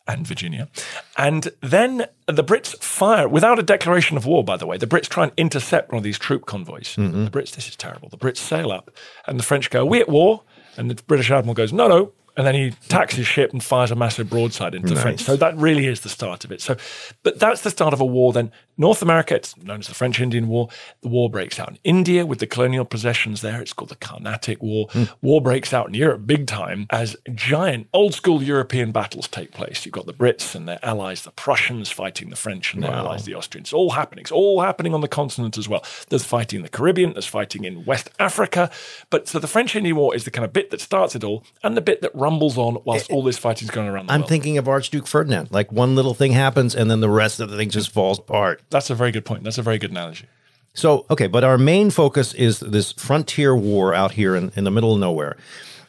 and 0.09 0.27
Virginia. 0.27 0.71
And 1.19 1.51
then 1.61 2.07
the 2.27 2.43
Brits 2.43 2.83
fire, 2.83 3.29
without 3.29 3.59
a 3.59 3.63
declaration 3.63 4.17
of 4.17 4.25
war, 4.25 4.43
by 4.43 4.57
the 4.57 4.67
way, 4.67 4.79
the 4.79 4.87
Brits 4.87 5.07
try 5.07 5.25
and 5.25 5.33
intercept 5.37 5.93
one 5.93 5.99
of 5.99 6.03
these 6.03 6.19
troop 6.19 6.47
convoys. 6.47 6.97
Mm-hmm. 6.97 7.27
The 7.27 7.31
Brits, 7.31 7.55
this 7.55 7.69
is 7.69 7.77
terrible. 7.77 8.09
The 8.09 8.17
Brits 8.17 8.39
sail 8.39 8.73
up 8.73 8.91
and 9.27 9.39
the 9.39 9.45
French 9.45 9.69
go, 9.69 9.83
Are 9.83 9.85
we 9.85 10.01
at 10.01 10.09
war? 10.09 10.45
And 10.79 10.91
the 10.91 11.03
British 11.03 11.31
Admiral 11.31 11.53
goes, 11.53 11.75
No, 11.75 11.89
no, 11.89 12.13
and 12.37 12.47
then 12.47 12.55
he 12.55 12.71
tacks 12.89 13.15
his 13.15 13.27
ship 13.27 13.53
and 13.53 13.63
fires 13.63 13.91
a 13.91 13.95
massive 13.95 14.31
broadside 14.31 14.75
into 14.75 14.89
nice. 14.89 14.97
the 14.97 15.03
French. 15.03 15.23
So 15.23 15.37
that 15.37 15.57
really 15.57 15.87
is 15.87 16.01
the 16.01 16.09
start 16.09 16.45
of 16.45 16.53
it. 16.53 16.63
So, 16.63 16.77
but 17.23 17.39
that's 17.39 17.61
the 17.61 17.71
start 17.71 17.93
of 17.93 18.01
a 18.01 18.07
war. 18.07 18.33
Then 18.33 18.51
North 18.79 19.03
America, 19.03 19.35
it's 19.35 19.57
known 19.59 19.81
as 19.81 19.89
the 19.89 19.95
French 19.95 20.21
Indian 20.21 20.49
War. 20.49 20.69
The 21.03 21.09
war 21.09 21.29
breaks 21.29 21.61
out 21.61 21.69
in 21.69 21.79
India 21.85 22.25
with 22.25 22.39
the 22.39 22.47
colonial 22.47 22.85
possessions 22.85 23.43
there. 23.43 23.61
It's 23.61 23.73
called 23.73 23.91
the 23.91 23.97
Carnatic 23.97 24.63
War. 24.63 24.89
Mm. 24.89 25.11
War 25.21 25.43
breaks 25.43 25.75
out 25.75 25.89
in 25.89 25.95
Europe 25.95 26.27
big 26.27 26.47
time 26.47 26.87
as 26.91 27.17
giant 27.35 27.89
old 27.93 28.15
school 28.15 28.43
European 28.43 28.91
battles 28.91 29.29
take 29.29 29.53
place. 29.53 29.85
You've 29.85 29.93
got 29.93 30.07
the 30.07 30.15
Brits 30.15 30.55
and 30.55 30.67
their 30.67 30.79
allies, 30.83 31.23
the 31.23 31.31
Prussians 31.31 31.91
fighting 31.91 32.31
the 32.31 32.37
French 32.37 32.73
and 32.73 32.83
their 32.83 32.91
wow. 32.91 32.99
allies, 32.99 33.25
the 33.25 33.35
Austrians. 33.35 33.69
It's 33.69 33.73
all 33.75 33.91
happening. 33.91 34.23
It's 34.23 34.33
all 34.33 34.63
happening 34.63 34.95
on 34.95 35.03
the 35.03 35.09
continent 35.09 35.59
as 35.59 35.69
well. 35.69 35.85
There's 36.09 36.25
fighting 36.25 36.59
in 36.59 36.63
the 36.63 36.69
Caribbean. 36.69 37.13
There's 37.13 37.27
fighting 37.27 37.65
in 37.65 37.85
West 37.85 38.11
Africa. 38.19 38.71
But 39.11 39.29
so 39.29 39.39
the 39.39 39.47
French 39.47 39.77
Indian 39.77 39.97
War 39.97 40.15
is 40.15 40.25
the 40.25 40.31
kind 40.31 40.45
of 40.45 40.53
bit 40.53 40.71
that 40.71 40.81
starts 40.81 41.15
it 41.15 41.25
all 41.25 41.45
and 41.63 41.77
the 41.77 41.83
bit 41.83 42.01
that 42.01 42.15
rumbles 42.15 42.57
on 42.57 42.79
whilst 42.85 43.11
all 43.11 43.23
this 43.23 43.39
fighting's 43.39 43.71
going 43.71 43.89
around 43.89 44.07
the 44.07 44.13
I'm 44.15 44.21
world. 44.21 44.29
thinking 44.31 44.59
of 44.59 44.67
Archduke 44.67 45.07
Ferdinand. 45.07 45.51
Like 45.51 45.71
one 45.71 45.95
little 45.95 46.15
thing 46.15 46.33
happens 46.33 46.75
and 46.75 46.91
then 46.91 47.01
the 47.01 47.11
rest 47.11 47.39
of 47.39 47.51
the 47.51 47.57
thing 47.57 47.69
just 47.69 47.91
falls 47.91 48.19
apart. 48.19 48.62
That's 48.71 48.91
a 48.91 48.95
very 48.95 49.13
good 49.13 49.25
point. 49.25 49.45
That's 49.45 49.59
a 49.59 49.63
very 49.63 49.79
good 49.79 49.91
analogy. 49.91 50.27
So, 50.75 51.05
okay, 51.11 51.27
but 51.27 51.45
our 51.45 51.59
main 51.59 51.91
focus 51.91 52.33
is 52.35 52.61
this 52.61 52.93
frontier 52.93 53.55
war 53.55 53.95
out 53.95 54.13
here 54.13 54.35
in, 54.35 54.53
in 54.57 54.65
the 54.65 54.71
middle 54.71 54.95
of 54.95 55.01
nowhere. 55.01 55.37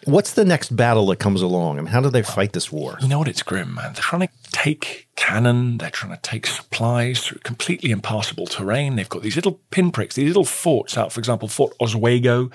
What's 0.05 0.33
the 0.33 0.43
next 0.43 0.75
battle 0.75 1.05
that 1.07 1.19
comes 1.19 1.41
along? 1.41 1.77
I 1.77 1.81
mean, 1.81 1.87
how 1.87 2.01
do 2.01 2.09
they 2.09 2.23
fight 2.23 2.51
this 2.51 2.69
war? 2.71 2.97
You 2.99 3.07
know 3.07 3.19
what? 3.19 3.29
It's 3.29 3.41
grim, 3.41 3.73
man. 3.75 3.93
They're 3.93 4.01
trying 4.01 4.27
to 4.27 4.33
take 4.53 5.07
cannon. 5.15 5.77
They're 5.77 5.89
trying 5.89 6.13
to 6.13 6.21
take 6.21 6.47
supplies 6.47 7.21
through 7.21 7.39
completely 7.39 7.91
impassable 7.91 8.47
terrain. 8.47 8.95
They've 8.95 9.09
got 9.09 9.21
these 9.21 9.35
little 9.35 9.59
pinpricks, 9.69 10.15
these 10.15 10.27
little 10.27 10.45
forts 10.45 10.97
out, 10.97 11.11
for 11.11 11.19
example, 11.19 11.47
Fort 11.47 11.73
Oswego, 11.79 12.49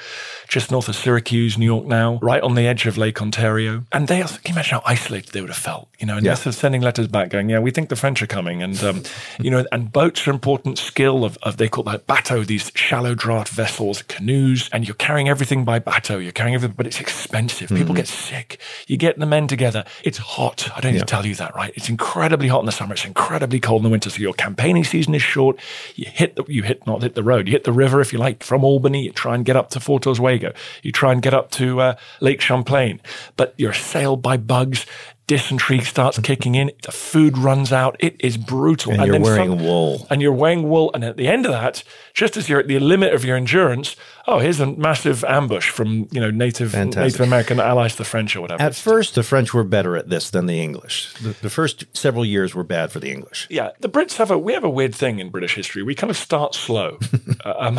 just 0.48 0.70
north 0.70 0.88
of 0.88 0.96
Syracuse, 0.96 1.56
New 1.56 1.66
York 1.66 1.86
now, 1.86 2.18
right 2.22 2.42
on 2.42 2.54
the 2.54 2.66
edge 2.66 2.86
of 2.86 2.98
Lake 2.98 3.22
Ontario. 3.22 3.84
And 3.92 4.08
they, 4.08 4.22
can 4.22 4.38
you 4.46 4.52
imagine 4.52 4.78
how 4.78 4.82
isolated 4.86 5.32
they 5.32 5.40
would 5.40 5.50
have 5.50 5.56
felt? 5.56 5.88
You 5.98 6.06
know, 6.06 6.16
and 6.16 6.26
yeah. 6.26 6.34
they're 6.34 6.52
sending 6.52 6.80
letters 6.80 7.08
back 7.08 7.30
going, 7.30 7.48
yeah, 7.48 7.58
we 7.58 7.70
think 7.70 7.88
the 7.88 7.96
French 7.96 8.22
are 8.22 8.26
coming. 8.26 8.62
And, 8.62 8.82
um, 8.82 9.02
you 9.40 9.50
know, 9.50 9.64
and 9.70 9.92
boats 9.92 10.26
are 10.26 10.30
important 10.30 10.78
skill 10.78 11.24
of, 11.24 11.38
of, 11.42 11.56
they 11.58 11.68
call 11.68 11.84
that 11.84 12.06
bateau, 12.06 12.44
these 12.44 12.70
shallow 12.74 13.14
draught 13.14 13.48
vessels, 13.48 14.02
canoes, 14.02 14.68
and 14.72 14.86
you're 14.86 14.94
carrying 14.94 15.28
everything 15.28 15.64
by 15.64 15.78
bateau. 15.78 16.18
You're 16.18 16.32
carrying 16.32 16.54
everything, 16.54 16.76
but 16.76 16.86
it's 16.86 17.00
expensive. 17.00 17.68
People 17.68 17.86
mm-hmm. 17.86 17.94
get 17.94 18.08
sick. 18.08 18.60
You 18.86 18.96
get 18.96 19.18
the 19.18 19.26
men 19.26 19.46
together. 19.46 19.84
It's 20.04 20.18
hot. 20.18 20.68
I 20.76 20.80
don't 20.80 20.92
need 20.92 20.98
yeah. 20.98 21.04
to 21.04 21.06
tell 21.06 21.26
you 21.26 21.34
that, 21.36 21.54
right? 21.54 21.72
It's 21.74 21.87
incredibly 21.88 22.48
hot 22.48 22.60
in 22.60 22.66
the 22.66 22.72
summer. 22.72 22.94
It's 22.94 23.04
incredibly 23.04 23.60
cold 23.60 23.80
in 23.80 23.84
the 23.84 23.90
winter. 23.90 24.10
So 24.10 24.18
your 24.18 24.34
campaigning 24.34 24.84
season 24.84 25.14
is 25.14 25.22
short. 25.22 25.58
You 25.94 26.06
hit 26.06 26.36
the, 26.36 26.44
you 26.48 26.62
hit 26.62 26.86
not 26.86 27.02
hit 27.02 27.14
the 27.14 27.22
road. 27.22 27.46
You 27.46 27.52
hit 27.52 27.64
the 27.64 27.72
river 27.72 28.00
if 28.00 28.12
you 28.12 28.18
like 28.18 28.42
from 28.42 28.64
Albany. 28.64 29.04
You 29.04 29.12
try 29.12 29.34
and 29.34 29.44
get 29.44 29.56
up 29.56 29.70
to 29.70 29.80
Fort 29.80 30.06
Oswego. 30.06 30.52
You 30.82 30.92
try 30.92 31.12
and 31.12 31.22
get 31.22 31.34
up 31.34 31.50
to 31.52 31.80
uh, 31.80 31.96
Lake 32.20 32.40
Champlain, 32.40 33.00
but 33.36 33.54
you're 33.56 33.72
assailed 33.72 34.22
by 34.22 34.36
bugs 34.36 34.86
dysentery 35.28 35.80
starts 35.80 36.18
kicking 36.18 36.56
in, 36.56 36.72
the 36.82 36.90
food 36.90 37.38
runs 37.38 37.70
out. 37.70 37.94
It 38.00 38.16
is 38.18 38.36
brutal. 38.36 38.92
And, 38.92 39.02
and 39.02 39.12
you're 39.12 39.20
wearing 39.20 39.50
some, 39.50 39.64
wool. 39.64 40.06
And 40.10 40.20
you're 40.20 40.32
wearing 40.32 40.68
wool. 40.68 40.90
And 40.94 41.04
at 41.04 41.16
the 41.16 41.28
end 41.28 41.46
of 41.46 41.52
that, 41.52 41.84
just 42.14 42.36
as 42.36 42.48
you're 42.48 42.58
at 42.58 42.66
the 42.66 42.80
limit 42.80 43.14
of 43.14 43.24
your 43.24 43.36
endurance, 43.36 43.94
oh, 44.28 44.38
here's 44.38 44.60
a 44.60 44.66
massive 44.66 45.24
ambush 45.24 45.70
from 45.70 46.06
you 46.12 46.20
know 46.20 46.30
native 46.30 46.72
Fantastic. 46.72 47.20
Native 47.20 47.26
American 47.26 47.58
allies, 47.58 47.96
the 47.96 48.04
French 48.04 48.36
or 48.36 48.42
whatever. 48.42 48.62
At 48.62 48.74
first, 48.74 49.14
the 49.14 49.22
French 49.22 49.52
were 49.54 49.64
better 49.64 49.96
at 49.96 50.10
this 50.10 50.30
than 50.30 50.46
the 50.46 50.60
English. 50.60 51.12
The, 51.14 51.34
the, 51.40 51.50
first 51.50 51.84
several 51.96 52.24
years 52.24 52.54
were 52.54 52.62
bad 52.62 52.92
for 52.92 53.00
the 53.00 53.10
English. 53.10 53.48
Yeah, 53.50 53.70
the 53.80 53.88
Brits 53.88 54.16
have 54.18 54.30
a 54.30 54.38
we 54.38 54.52
have 54.52 54.64
a 54.64 54.70
weird 54.70 54.94
thing 54.94 55.18
in 55.18 55.30
British 55.30 55.54
history. 55.54 55.82
We 55.82 55.94
kind 55.94 56.10
of 56.10 56.16
start 56.16 56.54
slow, 56.54 56.98
uh, 57.44 57.54
um, 57.58 57.78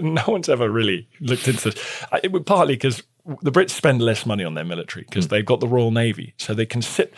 no 0.14 0.24
one's 0.28 0.48
ever 0.48 0.70
really 0.70 1.08
looked 1.20 1.48
into 1.48 1.70
this. 1.70 2.04
Uh, 2.10 2.20
it 2.22 2.32
was 2.32 2.44
partly 2.44 2.74
because 2.74 3.02
the 3.40 3.50
Brits 3.50 3.70
spend 3.70 4.02
less 4.02 4.26
money 4.26 4.44
on 4.44 4.54
their 4.54 4.64
military 4.64 5.04
because 5.08 5.26
mm. 5.26 5.30
they've 5.30 5.44
got 5.44 5.60
the 5.60 5.68
Royal 5.68 5.90
Navy, 5.90 6.34
so 6.36 6.52
they 6.52 6.66
can 6.66 6.82
sit. 6.82 7.14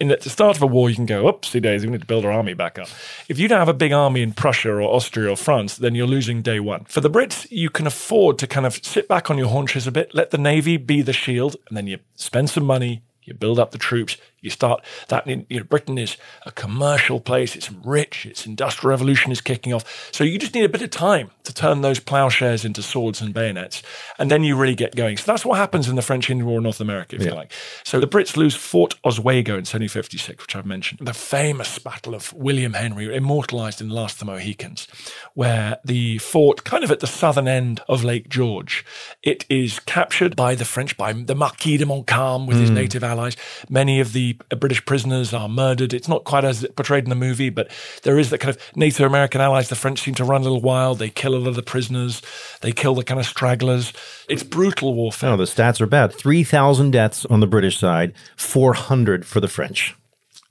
In 0.00 0.10
at 0.10 0.20
the 0.20 0.30
start 0.30 0.56
of 0.56 0.62
a 0.62 0.66
war, 0.66 0.88
you 0.88 0.96
can 0.96 1.06
go, 1.06 1.24
"Oopsie 1.24 1.60
days, 1.60 1.84
we 1.84 1.90
need 1.90 2.00
to 2.00 2.06
build 2.06 2.24
our 2.24 2.32
army 2.32 2.54
back 2.54 2.78
up." 2.78 2.88
If 3.28 3.38
you 3.38 3.48
don't 3.48 3.58
have 3.58 3.68
a 3.68 3.74
big 3.74 3.92
army 3.92 4.22
in 4.22 4.32
Prussia 4.32 4.70
or 4.70 4.82
Austria 4.82 5.30
or 5.30 5.36
France, 5.36 5.76
then 5.76 5.94
you're 5.94 6.06
losing 6.06 6.42
day 6.42 6.60
one. 6.60 6.84
For 6.84 7.00
the 7.00 7.10
Brits, 7.10 7.46
you 7.50 7.70
can 7.70 7.86
afford 7.86 8.38
to 8.38 8.46
kind 8.46 8.66
of 8.66 8.74
sit 8.84 9.08
back 9.08 9.30
on 9.30 9.38
your 9.38 9.48
haunches 9.48 9.86
a 9.86 9.92
bit, 9.92 10.14
let 10.14 10.30
the 10.30 10.38
Navy 10.38 10.76
be 10.76 11.02
the 11.02 11.12
shield, 11.12 11.56
and 11.68 11.76
then 11.76 11.86
you 11.86 11.98
spend 12.14 12.50
some 12.50 12.64
money, 12.64 13.02
you 13.24 13.34
build 13.34 13.58
up 13.58 13.72
the 13.72 13.78
troops, 13.78 14.16
you 14.42 14.50
start 14.50 14.84
that 15.08 15.26
in 15.26 15.46
you 15.48 15.58
know, 15.58 15.64
Britain 15.64 15.96
is 15.96 16.16
a 16.44 16.52
commercial 16.52 17.20
place, 17.20 17.56
it's 17.56 17.70
rich, 17.72 18.26
its 18.26 18.44
industrial 18.44 18.90
revolution 18.90 19.32
is 19.32 19.40
kicking 19.40 19.72
off. 19.72 20.10
So 20.12 20.24
you 20.24 20.38
just 20.38 20.54
need 20.54 20.64
a 20.64 20.68
bit 20.68 20.82
of 20.82 20.90
time 20.90 21.30
to 21.44 21.54
turn 21.54 21.80
those 21.80 22.00
plowshares 22.00 22.64
into 22.64 22.82
swords 22.82 23.20
and 23.20 23.32
bayonets, 23.32 23.82
and 24.18 24.30
then 24.30 24.44
you 24.44 24.56
really 24.56 24.74
get 24.74 24.94
going. 24.94 25.16
So 25.16 25.30
that's 25.32 25.44
what 25.44 25.58
happens 25.58 25.88
in 25.88 25.96
the 25.96 26.02
French 26.02 26.28
Indian 26.28 26.46
War 26.46 26.58
in 26.58 26.64
North 26.64 26.80
America, 26.80 27.16
if 27.16 27.22
yeah. 27.22 27.28
you 27.28 27.34
like. 27.34 27.52
So 27.84 28.00
the 28.00 28.06
Brits 28.06 28.36
lose 28.36 28.54
Fort 28.54 28.94
Oswego 29.04 29.52
in 29.52 29.64
1756, 29.64 30.42
which 30.42 30.56
I've 30.56 30.66
mentioned. 30.66 31.06
The 31.06 31.14
famous 31.14 31.78
Battle 31.78 32.14
of 32.14 32.32
William 32.32 32.74
Henry, 32.74 33.14
immortalized 33.14 33.80
in 33.80 33.88
Last 33.88 34.14
of 34.14 34.26
the 34.26 34.32
Mohicans, 34.32 34.88
where 35.34 35.78
the 35.84 36.18
fort, 36.18 36.64
kind 36.64 36.82
of 36.82 36.90
at 36.90 37.00
the 37.00 37.06
southern 37.06 37.46
end 37.46 37.80
of 37.88 38.02
Lake 38.02 38.28
George, 38.28 38.84
it 39.22 39.46
is 39.48 39.78
captured 39.80 40.34
by 40.34 40.54
the 40.54 40.64
French, 40.64 40.96
by 40.96 41.12
the 41.12 41.34
Marquis 41.34 41.76
de 41.76 41.86
Montcalm 41.86 42.46
with 42.46 42.56
mm. 42.56 42.62
his 42.62 42.70
native 42.70 43.04
allies. 43.04 43.36
Many 43.68 44.00
of 44.00 44.12
the 44.12 44.31
British 44.32 44.84
prisoners 44.84 45.32
are 45.32 45.48
murdered. 45.48 45.92
It's 45.92 46.08
not 46.08 46.24
quite 46.24 46.44
as 46.44 46.66
portrayed 46.76 47.04
in 47.04 47.10
the 47.10 47.16
movie, 47.16 47.50
but 47.50 47.70
there 48.02 48.18
is 48.18 48.30
that 48.30 48.38
kind 48.38 48.54
of 48.54 48.76
Native 48.76 49.06
American 49.06 49.40
allies. 49.40 49.68
The 49.68 49.74
French 49.74 50.00
seem 50.00 50.14
to 50.14 50.24
run 50.24 50.40
a 50.40 50.44
little 50.44 50.60
wild. 50.60 50.98
They 50.98 51.10
kill 51.10 51.34
a 51.34 51.36
lot 51.36 51.48
of 51.48 51.56
the 51.56 51.62
prisoners. 51.62 52.22
They 52.60 52.72
kill 52.72 52.94
the 52.94 53.04
kind 53.04 53.20
of 53.20 53.26
stragglers. 53.26 53.92
It's 54.28 54.42
brutal 54.42 54.94
warfare. 54.94 55.30
No, 55.30 55.36
the 55.36 55.44
stats 55.44 55.80
are 55.80 55.86
bad. 55.86 56.12
3,000 56.12 56.90
deaths 56.90 57.24
on 57.26 57.40
the 57.40 57.46
British 57.46 57.78
side, 57.78 58.12
400 58.36 59.26
for 59.26 59.40
the 59.40 59.48
French. 59.48 59.96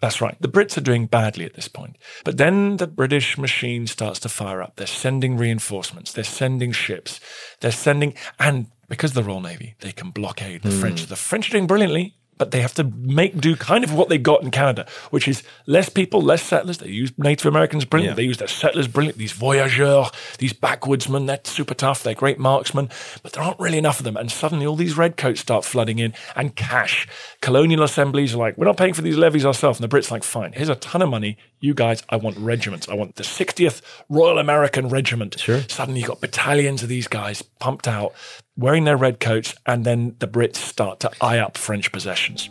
That's 0.02 0.20
right. 0.20 0.36
The 0.42 0.50
Brits 0.50 0.78
are 0.78 0.82
doing 0.82 1.06
badly 1.06 1.46
at 1.46 1.54
this 1.54 1.68
point. 1.68 1.96
But 2.26 2.38
then 2.38 2.78
the 2.78 2.88
British 2.88 3.38
machine 3.38 3.86
starts 3.86 4.20
to 4.22 4.30
fire 4.30 4.62
up. 4.62 4.76
They're 4.76 4.88
sending 4.88 5.38
reinforcements. 5.38 6.12
They're 6.12 6.24
sending 6.24 6.72
ships. 6.72 7.20
They're 7.60 7.72
sending, 7.72 8.16
and 8.40 8.68
because 8.90 9.12
of 9.12 9.16
the 9.16 9.24
Royal 9.24 9.42
Navy, 9.42 9.76
they 9.80 9.92
can 9.92 10.10
blockade 10.10 10.64
the 10.64 10.70
mm. 10.70 10.80
French. 10.80 11.06
The 11.06 11.16
French 11.16 11.50
are 11.50 11.52
doing 11.52 11.68
brilliantly 11.68 12.16
but 12.42 12.50
they 12.50 12.62
have 12.62 12.74
to 12.74 12.84
make 12.84 13.40
do 13.40 13.56
kind 13.56 13.84
of 13.84 13.94
what 13.94 14.10
they 14.10 14.18
got 14.18 14.42
in 14.42 14.50
Canada, 14.50 14.88
which 15.12 15.28
is 15.28 15.44
less 15.68 15.90
people, 15.90 16.24
less 16.24 16.42
settlers. 16.42 16.80
They 16.80 16.90
use 16.90 17.16
Native 17.16 17.46
Americans 17.46 17.86
brilliant. 17.86 18.14
Yeah. 18.14 18.16
They 18.16 18.24
use 18.24 18.40
their 18.40 18.48
settlers 18.48 18.88
brilliant. 18.88 19.20
These 19.20 19.34
voyageurs, 19.34 20.10
these 20.40 20.52
backwoodsmen, 20.52 21.28
they're 21.28 21.40
super 21.44 21.76
tough. 21.76 22.02
They're 22.02 22.16
great 22.16 22.40
marksmen, 22.40 22.90
but 23.22 23.34
there 23.34 23.44
aren't 23.44 23.60
really 23.60 23.78
enough 23.78 24.00
of 24.00 24.06
them. 24.06 24.18
And 24.18 24.32
suddenly 24.32 24.66
all 24.66 24.76
these 24.76 24.98
redcoats 24.98 25.40
start 25.40 25.66
flooding 25.66 26.00
in 26.00 26.16
and 26.36 26.56
cash. 26.56 27.08
Colonial 27.42 27.84
assemblies 27.84 28.34
are 28.34 28.40
like, 28.40 28.58
we're 28.58 28.66
not 28.66 28.78
paying 28.78 28.96
for 28.96 29.04
these 29.04 29.18
levies 29.18 29.46
ourselves. 29.46 29.80
And 29.80 29.88
the 29.88 29.96
Brits 29.96 30.10
are 30.10 30.16
like, 30.16 30.24
fine, 30.24 30.54
here's 30.54 30.68
a 30.68 30.74
ton 30.74 31.04
of 31.04 31.10
money. 31.10 31.38
You 31.64 31.76
guys, 31.76 32.02
I 32.10 32.16
want 32.16 32.38
regiments. 32.40 32.90
I 32.90 32.96
want 32.96 33.18
the 33.18 33.24
60th 33.24 33.84
Royal 34.10 34.40
American 34.40 34.90
Regiment. 34.90 35.40
Sure. 35.40 35.62
Suddenly 35.70 36.00
you've 36.00 36.10
got 36.10 36.20
battalions 36.20 36.82
of 36.82 36.90
these 36.90 37.08
guys 37.08 37.44
pumped 37.60 37.88
out 37.88 38.16
wearing 38.58 38.86
their 38.86 38.98
red 38.98 39.20
coats, 39.20 39.54
and 39.68 39.86
then 39.86 40.16
the 40.18 40.28
Brits 40.28 40.56
start 40.56 41.00
to 41.02 41.12
eye 41.22 41.38
up 41.38 41.60
French 41.60 41.92
possessions. 41.92 42.50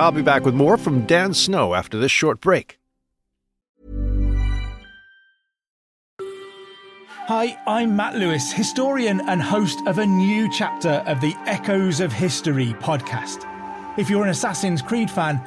I'll 0.00 0.12
be 0.12 0.22
back 0.22 0.46
with 0.46 0.54
more 0.54 0.78
from 0.78 1.04
Dan 1.04 1.34
Snow 1.34 1.74
after 1.74 1.98
this 1.98 2.10
short 2.10 2.40
break. 2.40 2.78
Hi, 7.26 7.58
I'm 7.66 7.94
Matt 7.96 8.14
Lewis, 8.14 8.50
historian 8.50 9.20
and 9.28 9.42
host 9.42 9.78
of 9.86 9.98
a 9.98 10.06
new 10.06 10.50
chapter 10.50 11.04
of 11.06 11.20
the 11.20 11.34
Echoes 11.44 12.00
of 12.00 12.14
History 12.14 12.68
podcast. 12.80 13.44
If 13.98 14.08
you're 14.08 14.24
an 14.24 14.30
Assassin's 14.30 14.80
Creed 14.80 15.10
fan, 15.10 15.46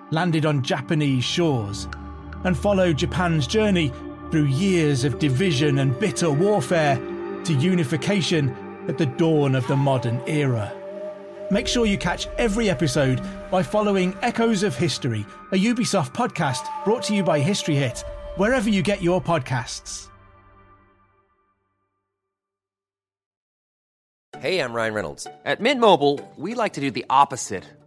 landed 0.11 0.45
on 0.45 0.61
Japanese 0.61 1.23
shores, 1.23 1.87
and 2.43 2.57
follow 2.57 2.93
Japan's 2.93 3.47
journey 3.47 3.91
through 4.29 4.45
years 4.45 5.03
of 5.03 5.19
division 5.19 5.79
and 5.79 5.99
bitter 5.99 6.31
warfare 6.31 6.95
to 7.43 7.53
unification 7.53 8.55
at 8.87 8.97
the 8.97 9.05
dawn 9.05 9.55
of 9.55 9.65
the 9.67 9.75
modern 9.75 10.21
era. 10.27 10.71
Make 11.49 11.67
sure 11.67 11.85
you 11.85 11.97
catch 11.97 12.27
every 12.37 12.69
episode 12.69 13.21
by 13.49 13.61
following 13.61 14.15
Echoes 14.21 14.63
of 14.63 14.75
History, 14.75 15.25
a 15.51 15.55
Ubisoft 15.55 16.13
podcast 16.13 16.65
brought 16.85 17.03
to 17.03 17.13
you 17.13 17.23
by 17.23 17.39
History 17.39 17.75
Hit, 17.75 18.03
wherever 18.37 18.69
you 18.69 18.81
get 18.81 19.01
your 19.01 19.21
podcasts. 19.21 20.07
Hey, 24.39 24.59
I'm 24.59 24.73
Ryan 24.73 24.93
Reynolds. 24.93 25.27
At 25.45 25.59
Mint 25.59 25.79
Mobile, 25.79 26.19
we 26.35 26.55
like 26.55 26.73
to 26.73 26.81
do 26.81 26.89
the 26.89 27.05
opposite 27.09 27.65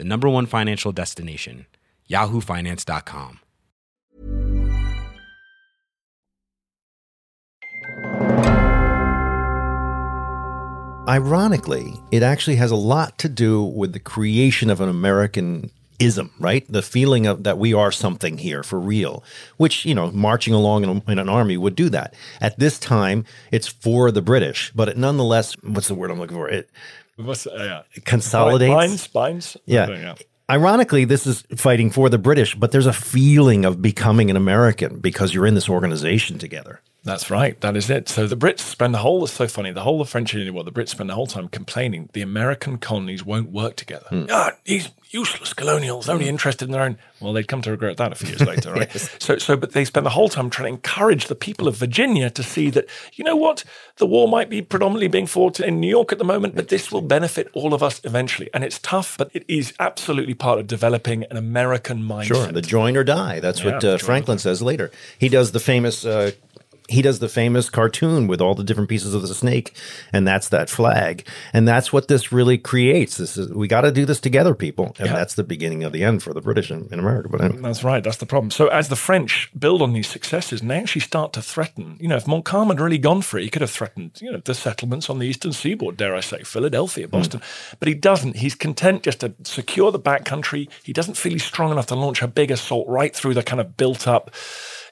the 0.00 0.04
number 0.06 0.30
one 0.30 0.46
financial 0.46 0.92
destination, 0.92 1.66
yahoofinance.com. 2.08 3.40
Ironically, 11.06 12.00
it 12.10 12.22
actually 12.22 12.56
has 12.56 12.70
a 12.70 12.76
lot 12.76 13.18
to 13.18 13.28
do 13.28 13.62
with 13.62 13.92
the 13.92 13.98
creation 13.98 14.70
of 14.70 14.80
an 14.80 14.88
American 14.88 15.70
ism, 15.98 16.32
right? 16.38 16.64
The 16.66 16.80
feeling 16.80 17.26
of 17.26 17.44
that 17.44 17.58
we 17.58 17.74
are 17.74 17.92
something 17.92 18.38
here 18.38 18.62
for 18.62 18.80
real, 18.80 19.22
which, 19.58 19.84
you 19.84 19.94
know, 19.94 20.10
marching 20.12 20.54
along 20.54 20.84
in, 20.84 21.02
in, 21.06 21.18
an 21.18 21.28
army 21.28 21.58
would 21.58 21.76
do 21.76 21.90
that. 21.90 22.14
At 22.40 22.58
this 22.58 22.78
time, 22.78 23.26
it's 23.52 23.68
for 23.68 24.10
the 24.10 24.22
British, 24.22 24.72
but 24.74 24.88
it 24.88 24.96
nonetheless, 24.96 25.54
what's 25.62 25.88
the 25.88 25.94
word 25.94 26.10
I'm 26.10 26.18
looking 26.18 26.38
for? 26.38 26.48
It 26.48 26.70
What's, 27.16 27.46
uh, 27.46 27.82
yeah. 27.94 28.00
consolidates. 28.04 28.74
Binds, 28.74 29.06
binds. 29.08 29.56
Yeah. 29.66 29.88
yeah. 29.90 30.14
Ironically, 30.50 31.04
this 31.04 31.26
is 31.26 31.42
fighting 31.56 31.90
for 31.90 32.08
the 32.08 32.18
British, 32.18 32.54
but 32.56 32.72
there's 32.72 32.86
a 32.86 32.92
feeling 32.92 33.64
of 33.64 33.80
becoming 33.80 34.30
an 34.30 34.36
American 34.36 34.98
because 34.98 35.32
you're 35.32 35.46
in 35.46 35.54
this 35.54 35.68
organization 35.68 36.38
together. 36.38 36.80
That's 37.02 37.30
right. 37.30 37.58
That 37.60 37.76
is 37.76 37.88
it. 37.88 38.08
So 38.08 38.26
the 38.26 38.36
Brits 38.36 38.60
spend 38.60 38.92
the 38.94 38.98
whole, 38.98 39.24
it's 39.24 39.32
so 39.32 39.46
funny, 39.48 39.72
the 39.72 39.82
whole 39.82 40.00
of 40.00 40.08
French 40.08 40.34
India 40.34 40.52
War, 40.52 40.64
the 40.64 40.72
Brits 40.72 40.90
spend 40.90 41.08
the 41.08 41.14
whole 41.14 41.26
time 41.26 41.48
complaining 41.48 42.10
the 42.12 42.20
American 42.22 42.76
colonies 42.78 43.24
won't 43.24 43.50
work 43.50 43.76
together. 43.76 44.06
Ah, 44.30 44.52
these 44.64 44.90
useless 45.10 45.52
colonials, 45.54 46.08
only 46.08 46.28
interested 46.28 46.66
in 46.66 46.72
their 46.72 46.82
own. 46.82 46.98
Well, 47.20 47.32
they'd 47.32 47.48
come 47.48 47.62
to 47.62 47.70
regret 47.70 47.96
that 47.96 48.12
a 48.12 48.14
few 48.14 48.28
years 48.28 48.42
later, 48.46 48.72
right? 48.72 48.90
So, 49.20 49.38
so, 49.38 49.56
but 49.56 49.72
they 49.72 49.84
spend 49.84 50.06
the 50.06 50.10
whole 50.10 50.28
time 50.28 50.50
trying 50.50 50.68
to 50.68 50.74
encourage 50.74 51.26
the 51.26 51.34
people 51.34 51.68
of 51.68 51.76
Virginia 51.76 52.30
to 52.30 52.42
see 52.42 52.70
that, 52.70 52.86
you 53.14 53.24
know 53.24 53.36
what, 53.36 53.64
the 53.96 54.06
war 54.06 54.28
might 54.28 54.48
be 54.48 54.62
predominantly 54.62 55.08
being 55.08 55.26
fought 55.26 55.58
in 55.60 55.80
New 55.80 55.88
York 55.88 56.12
at 56.12 56.18
the 56.18 56.24
moment, 56.24 56.54
but 56.54 56.68
this 56.68 56.92
will 56.92 57.02
benefit 57.02 57.48
all 57.54 57.74
of 57.74 57.82
us 57.82 58.00
eventually. 58.04 58.50
And 58.54 58.62
it's 58.62 58.78
tough, 58.78 59.16
but 59.18 59.30
it 59.34 59.44
is 59.48 59.72
absolutely 59.80 60.34
part 60.34 60.58
of 60.58 60.66
developing 60.66 61.24
an 61.24 61.36
American 61.36 62.02
mindset. 62.02 62.24
Sure, 62.26 62.52
the 62.52 62.62
join 62.62 62.96
or 62.96 63.04
die. 63.04 63.40
That's 63.40 63.62
Yeah, 63.64 63.72
what 63.72 63.84
uh, 63.84 63.98
Franklin 63.98 64.38
says 64.38 64.62
later. 64.62 64.90
He 65.18 65.28
does 65.28 65.52
the 65.52 65.60
famous. 65.60 66.04
Uh, 66.04 66.32
he 66.90 67.02
does 67.02 67.18
the 67.18 67.28
famous 67.28 67.70
cartoon 67.70 68.26
with 68.26 68.40
all 68.40 68.54
the 68.54 68.64
different 68.64 68.88
pieces 68.88 69.14
of 69.14 69.22
the 69.22 69.34
snake, 69.34 69.74
and 70.12 70.26
that's 70.26 70.48
that 70.50 70.68
flag, 70.68 71.26
and 71.52 71.66
that's 71.66 71.92
what 71.92 72.08
this 72.08 72.32
really 72.32 72.58
creates. 72.58 73.16
This 73.16 73.36
is 73.36 73.48
we 73.50 73.68
got 73.68 73.82
to 73.82 73.92
do 73.92 74.04
this 74.04 74.20
together, 74.20 74.54
people, 74.54 74.94
and 74.98 75.08
Yeah. 75.08 75.14
that's 75.14 75.34
the 75.34 75.44
beginning 75.44 75.84
of 75.84 75.92
the 75.92 76.02
end 76.04 76.22
for 76.22 76.34
the 76.34 76.40
British 76.40 76.70
in, 76.70 76.88
in 76.92 76.98
America. 76.98 77.28
But 77.28 77.40
anyway. 77.40 77.62
That's 77.62 77.84
right. 77.84 78.02
That's 78.02 78.18
the 78.18 78.26
problem. 78.26 78.50
So 78.50 78.68
as 78.68 78.88
the 78.88 78.96
French 78.96 79.50
build 79.58 79.82
on 79.82 79.92
these 79.92 80.08
successes, 80.08 80.60
and 80.60 80.70
they 80.70 80.78
actually 80.78 81.02
start 81.02 81.32
to 81.34 81.42
threaten. 81.42 81.96
You 82.00 82.08
know, 82.08 82.16
if 82.16 82.26
Montcalm 82.26 82.68
had 82.68 82.80
really 82.80 82.98
gone 82.98 83.22
for 83.22 83.38
it, 83.38 83.44
he 83.44 83.50
could 83.50 83.62
have 83.62 83.70
threatened, 83.70 84.18
you 84.20 84.30
know, 84.32 84.40
the 84.44 84.54
settlements 84.54 85.08
on 85.08 85.18
the 85.18 85.26
eastern 85.26 85.52
seaboard. 85.52 85.96
Dare 85.96 86.14
I 86.14 86.20
say, 86.20 86.42
Philadelphia, 86.42 87.06
hmm. 87.06 87.10
Boston. 87.12 87.40
But 87.78 87.88
he 87.88 87.94
doesn't. 87.94 88.36
He's 88.36 88.54
content 88.54 89.02
just 89.04 89.20
to 89.20 89.34
secure 89.44 89.92
the 89.92 90.00
backcountry. 90.00 90.68
He 90.82 90.92
doesn't 90.92 91.16
feel 91.16 91.32
he's 91.32 91.44
strong 91.44 91.70
enough 91.70 91.86
to 91.86 91.94
launch 91.94 92.22
a 92.22 92.28
big 92.28 92.50
assault 92.50 92.88
right 92.88 93.14
through 93.14 93.34
the 93.34 93.42
kind 93.42 93.60
of 93.60 93.76
built 93.76 94.08
up. 94.08 94.30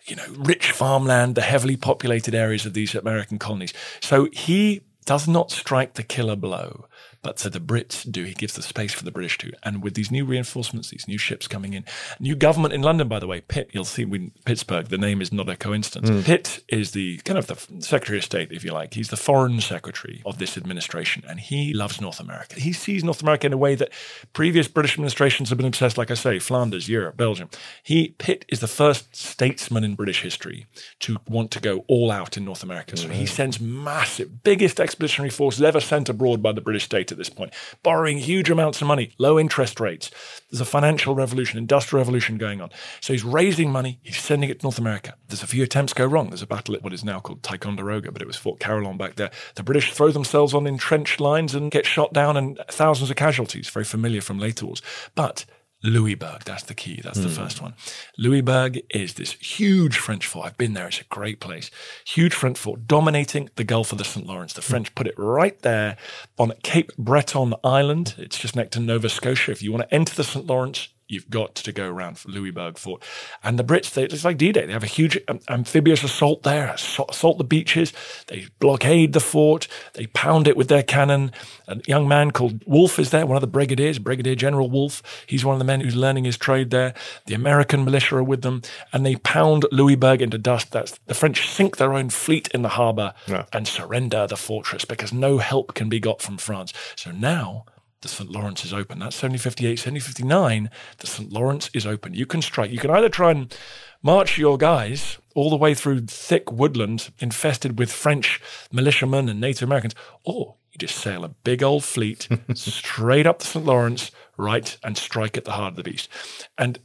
You 0.09 0.17
know, 0.17 0.27
rich 0.39 0.73
farmland, 0.73 1.35
the 1.35 1.43
heavily 1.43 1.77
populated 1.77 2.35
areas 2.35 2.65
of 2.65 2.75
these 2.75 2.95
American 2.95 3.39
colonies. 3.39 3.75
So 4.01 4.29
he 4.33 4.83
does 5.05 5.29
not 5.29 5.51
strike 5.51 5.95
the 5.95 6.03
killer 6.03 6.37
blow. 6.37 6.87
But 7.23 7.37
to 7.39 7.51
the 7.51 7.61
Brits 7.61 8.11
do. 8.11 8.25
He 8.25 8.35
gives 8.35 8.55
the 8.55 8.63
space 8.63 8.93
for 8.93 9.05
the 9.05 9.11
British 9.11 9.39
to. 9.39 9.53
And 9.63 9.83
with 9.83 9.95
these 9.95 10.11
new 10.11 10.25
reinforcements, 10.25 10.91
these 10.91 11.07
new 11.09 11.19
ships 11.19 11.49
coming 11.49 11.73
in, 11.75 11.85
new 12.21 12.37
government 12.37 12.75
in 12.75 12.83
London, 12.83 13.09
by 13.09 13.19
the 13.19 13.27
way, 13.27 13.41
Pitt, 13.41 13.71
you'll 13.73 13.85
see 13.85 14.03
in 14.03 14.33
Pittsburgh, 14.45 14.87
the 14.87 14.99
name 14.99 15.21
is 15.21 15.33
not 15.33 15.49
a 15.49 15.57
coincidence. 15.57 16.09
Hmm. 16.09 16.21
Pitt 16.21 16.63
is 16.69 16.93
the 16.93 17.19
kind 17.19 17.39
of 17.39 17.49
the 17.49 17.57
Secretary 17.81 18.19
of 18.19 18.25
State, 18.25 18.53
if 18.53 18.65
you 18.65 18.73
like. 18.73 18.95
He's 18.95 19.09
the 19.09 19.17
foreign 19.17 19.61
secretary 19.61 20.23
of 20.25 20.39
this 20.39 20.57
administration, 20.57 21.25
and 21.29 21.41
he 21.41 21.75
loves 21.75 22.01
North 22.01 22.21
America. 22.21 22.61
He 22.61 22.73
sees 22.73 23.03
North 23.03 23.23
America 23.23 23.47
in 23.47 23.53
a 23.53 23.59
way 23.59 23.75
that 23.75 23.91
previous 24.33 24.69
British 24.69 24.95
administrations 24.95 25.49
have 25.49 25.59
been 25.59 25.67
obsessed, 25.67 25.99
like 25.99 26.11
I 26.11 26.15
say, 26.15 26.39
Flanders, 26.39 26.89
Europe, 26.89 27.17
Belgium. 27.17 27.51
He, 27.83 28.15
Pitt 28.19 28.45
is 28.49 28.61
the 28.61 28.69
first 28.69 29.17
statesman 29.17 29.85
in 29.85 29.95
British 29.95 30.23
history 30.23 30.67
to 31.01 31.19
want 31.29 31.51
to 31.53 31.61
go 31.61 31.85
all 31.89 32.11
out 32.11 32.37
in 32.37 32.45
North 32.45 32.63
America. 32.63 32.97
So 32.97 33.09
he 33.09 33.21
hmm. 33.21 33.27
sends 33.27 33.61
massive, 33.61 34.43
biggest 34.43 34.81
expeditionary 34.81 35.31
forces 35.31 35.63
ever 35.63 35.81
sent 35.81 36.09
abroad 36.09 36.43
by 36.43 36.53
the 36.53 36.61
British 36.61 36.85
state 36.85 37.08
at 37.13 37.19
this 37.19 37.29
point, 37.29 37.53
borrowing 37.83 38.19
huge 38.19 38.51
amounts 38.51 38.81
of 38.81 38.87
money, 38.87 39.13
low 39.19 39.39
interest 39.39 39.81
rates. 39.81 40.11
There's 40.51 40.61
a 40.61 40.65
financial 40.65 41.15
revolution, 41.15 41.59
industrial 41.59 42.01
revolution 42.01 42.39
going 42.39 42.61
on. 42.61 42.71
So 43.01 43.13
he's 43.13 43.25
raising 43.25 43.71
money, 43.71 43.99
he's 44.03 44.19
sending 44.19 44.51
it 44.51 44.61
to 44.61 44.67
North 44.67 44.79
America. 44.79 45.15
There's 45.29 45.43
a 45.43 45.47
few 45.47 45.63
attempts 45.63 45.93
go 45.93 46.07
wrong. 46.07 46.29
There's 46.29 46.43
a 46.43 46.47
battle 46.47 46.75
at 46.75 46.83
what 46.83 46.93
is 46.93 47.05
now 47.05 47.21
called 47.21 47.43
Ticonderoga, 47.43 48.13
but 48.13 48.23
it 48.23 48.27
was 48.27 48.37
Fort 48.37 48.61
Carillon 48.61 48.97
back 48.97 49.17
there. 49.17 49.31
The 49.55 49.63
British 49.63 49.93
throw 49.93 50.11
themselves 50.11 50.55
on 50.55 50.67
entrenched 50.67 51.21
lines 51.21 51.55
and 51.55 51.71
get 51.71 51.87
shot 51.87 52.13
down 52.13 52.37
and 52.37 52.59
thousands 52.69 53.11
of 53.11 53.17
casualties, 53.17 53.69
very 53.69 53.85
familiar 53.85 54.21
from 54.21 54.39
later 54.39 54.67
wars. 54.67 54.83
But 55.15 55.45
Louisburg, 55.83 56.43
that's 56.45 56.65
the 56.65 56.75
key. 56.75 57.01
That's 57.03 57.19
the 57.19 57.29
hmm. 57.29 57.35
first 57.35 57.63
one. 57.63 57.75
Louisburg 58.17 58.81
is 58.91 59.15
this 59.15 59.33
huge 59.33 59.97
French 59.97 60.27
fort. 60.27 60.47
I've 60.47 60.59
been 60.59 60.73
there. 60.73 60.89
It's 60.89 61.01
a 61.01 61.05
great 61.05 61.39
place. 61.39 61.71
Huge 62.05 62.35
French 62.35 62.59
fort 62.59 62.87
dominating 62.89 63.51
the 63.55 63.65
Gulf 63.65 63.93
of 63.93 63.99
the 63.99 64.05
St. 64.05 64.27
Lawrence. 64.27 64.53
The 64.53 64.63
French 64.63 64.95
put 64.95 65.07
it 65.07 65.15
right 65.17 65.59
there 65.63 65.97
on 66.37 66.53
Cape 66.63 66.91
Breton 66.97 67.55
Island. 67.63 68.15
It's 68.19 68.39
just 68.39 68.57
next 68.57 68.73
to 68.73 68.81
Nova 68.81 69.09
Scotia. 69.09 69.53
If 69.53 69.63
you 69.63 69.71
want 69.71 69.89
to 69.89 69.95
enter 69.95 70.15
the 70.15 70.25
St. 70.25 70.47
Lawrence, 70.47 70.89
you've 71.09 71.29
got 71.31 71.55
to 71.55 71.73
go 71.73 71.89
around 71.89 72.23
Louisburg 72.27 72.77
Fort. 72.79 73.03
And 73.43 73.59
the 73.59 73.65
Brits, 73.65 73.93
they, 73.93 74.05
it's 74.05 74.25
like 74.25 74.37
D-Day. 74.37 74.67
They 74.67 74.73
have 74.73 74.83
a 74.83 74.87
huge 74.87 75.19
um, 75.27 75.41
amphibious 75.49 76.05
assault 76.05 76.43
there, 76.43 76.69
assault, 76.69 77.39
the 77.39 77.45
beaches. 77.45 77.93
They 78.27 78.47
blockade 78.59 79.15
the 79.15 79.21
fort. 79.21 79.69
They 79.95 80.07
pound 80.09 80.47
it 80.47 80.57
with 80.57 80.69
their 80.69 80.83
cannon. 80.83 81.33
A 81.67 81.81
young 81.87 82.07
man 82.07 82.31
called 82.31 82.63
Wolfe 82.67 82.99
is 82.99 83.11
there, 83.11 83.27
one 83.27 83.37
of 83.37 83.41
the 83.41 83.47
brigadiers, 83.47 83.99
Brigadier 83.99 84.35
General 84.35 84.69
Wolfe. 84.69 85.03
He's 85.27 85.45
one 85.45 85.55
of 85.55 85.59
the 85.59 85.65
men 85.65 85.81
who's 85.81 85.97
learning 85.97 86.25
his 86.25 86.37
trade 86.37 86.71
there. 86.71 86.93
The 87.27 87.35
American 87.35 87.85
militia 87.85 88.17
are 88.17 88.23
with 88.23 88.43
them, 88.43 88.63
and 88.93 89.05
they 89.07 89.17
pound 89.17 89.65
Louisburg 89.73 90.21
into 90.21 90.39
dust. 90.39 90.73
That's 90.73 90.99
the 91.07 91.15
French 91.15 91.49
sink 91.49 91.79
their 91.79 91.95
own 91.95 92.11
fleet 92.11 92.49
in 92.49 92.63
the 92.63 92.69
harbour 92.71 93.15
Yeah. 93.27 93.47
and 93.53 93.67
surrender 93.67 94.27
the 94.27 94.37
fortress 94.37 94.85
because 94.85 95.13
no 95.13 95.39
help 95.39 95.75
can 95.75 95.89
be 95.89 96.01
got 96.01 96.21
from 96.21 96.37
France. 96.37 96.73
So 96.97 97.11
now 97.13 97.65
the 98.03 98.09
St. 98.09 98.31
Lawrence 98.31 98.65
is 98.65 98.73
open. 98.73 98.99
That's 98.99 99.21
1758, 99.23 99.71
1759. 99.71 100.71
The 100.99 101.07
St. 101.07 101.33
Lawrence 101.33 101.71
is 101.75 101.87
open. 101.87 102.15
You 102.15 102.27
can 102.27 102.43
strike. 102.43 102.71
You 102.71 102.79
can 102.79 102.91
either 102.91 103.09
try 103.09 103.33
and 103.33 103.55
march 104.03 104.39
your 104.39 104.57
guys 104.57 105.19
all 105.35 105.51
the 105.51 105.57
way 105.57 105.75
through 105.75 106.01
thick 106.07 106.51
woodland 106.53 107.11
infested 107.19 107.79
with 107.79 107.91
French 107.91 108.41
militiamen 108.73 109.29
and 109.29 109.41
Native 109.41 109.69
Americans, 109.69 109.95
or 110.25 110.57
you 110.73 110.79
just 110.79 110.97
sail 110.97 111.25
a 111.25 111.29
big 111.29 111.63
old 111.63 111.85
fleet 111.85 112.29
straight 112.55 113.27
up 113.27 113.41
the 113.41 113.47
St. 113.47 113.65
Lawrence, 113.65 114.11
right, 114.37 114.77
and 114.85 114.97
strike 114.97 115.37
at 115.37 115.45
the 115.45 115.53
heart 115.53 115.73
of 115.73 115.77
the 115.77 115.83
beast. 115.83 116.09
And 116.57 116.79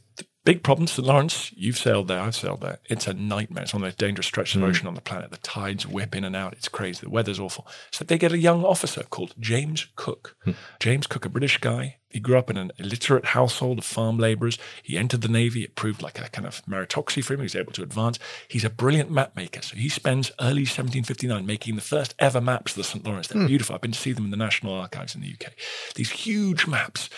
big 0.44 0.62
problem, 0.62 0.86
St. 0.86 1.06
Lawrence, 1.06 1.52
you've 1.56 1.78
sailed 1.78 2.08
there, 2.08 2.20
I've 2.20 2.36
sailed 2.36 2.60
there. 2.60 2.78
It's 2.84 3.06
a 3.06 3.14
nightmare. 3.14 3.64
It's 3.64 3.72
one 3.72 3.82
of 3.82 3.84
the 3.84 3.88
most 3.88 3.98
dangerous 3.98 4.26
stretches 4.26 4.56
of 4.56 4.62
hmm. 4.62 4.68
ocean 4.68 4.86
on 4.86 4.94
the 4.94 5.00
planet. 5.00 5.30
The 5.30 5.38
tides 5.38 5.86
whip 5.86 6.14
in 6.14 6.24
and 6.24 6.36
out. 6.36 6.52
It's 6.52 6.68
crazy. 6.68 7.00
The 7.02 7.10
weather's 7.10 7.40
awful. 7.40 7.66
So 7.90 8.04
they 8.04 8.18
get 8.18 8.32
a 8.32 8.38
young 8.38 8.64
officer 8.64 9.04
called 9.04 9.34
James 9.40 9.86
Cook. 9.96 10.36
Hmm. 10.44 10.52
James 10.80 11.06
Cook, 11.06 11.24
a 11.24 11.30
British 11.30 11.58
guy. 11.58 11.96
He 12.10 12.20
grew 12.20 12.38
up 12.38 12.48
in 12.48 12.56
an 12.56 12.70
illiterate 12.78 13.24
household 13.24 13.78
of 13.78 13.84
farm 13.84 14.18
laborers. 14.18 14.56
He 14.84 14.96
entered 14.96 15.22
the 15.22 15.28
Navy. 15.28 15.64
It 15.64 15.74
proved 15.74 16.00
like 16.00 16.20
a 16.20 16.28
kind 16.28 16.46
of 16.46 16.64
meritocracy 16.64 17.24
for 17.24 17.34
him. 17.34 17.40
He 17.40 17.44
was 17.44 17.56
able 17.56 17.72
to 17.72 17.82
advance. 17.82 18.20
He's 18.46 18.64
a 18.64 18.70
brilliant 18.70 19.10
map 19.10 19.34
maker. 19.34 19.62
So 19.62 19.76
he 19.76 19.88
spends 19.88 20.30
early 20.40 20.62
1759 20.62 21.44
making 21.44 21.74
the 21.74 21.80
first 21.80 22.14
ever 22.20 22.40
maps 22.40 22.72
of 22.72 22.76
the 22.76 22.84
St. 22.84 23.04
Lawrence. 23.04 23.28
They're 23.28 23.42
hmm. 23.42 23.48
beautiful. 23.48 23.74
I've 23.74 23.80
been 23.80 23.92
to 23.92 23.98
see 23.98 24.12
them 24.12 24.26
in 24.26 24.30
the 24.30 24.36
National 24.36 24.74
Archives 24.74 25.16
in 25.16 25.22
the 25.22 25.32
UK. 25.32 25.54
These 25.96 26.10
huge 26.10 26.68
maps 26.68 27.10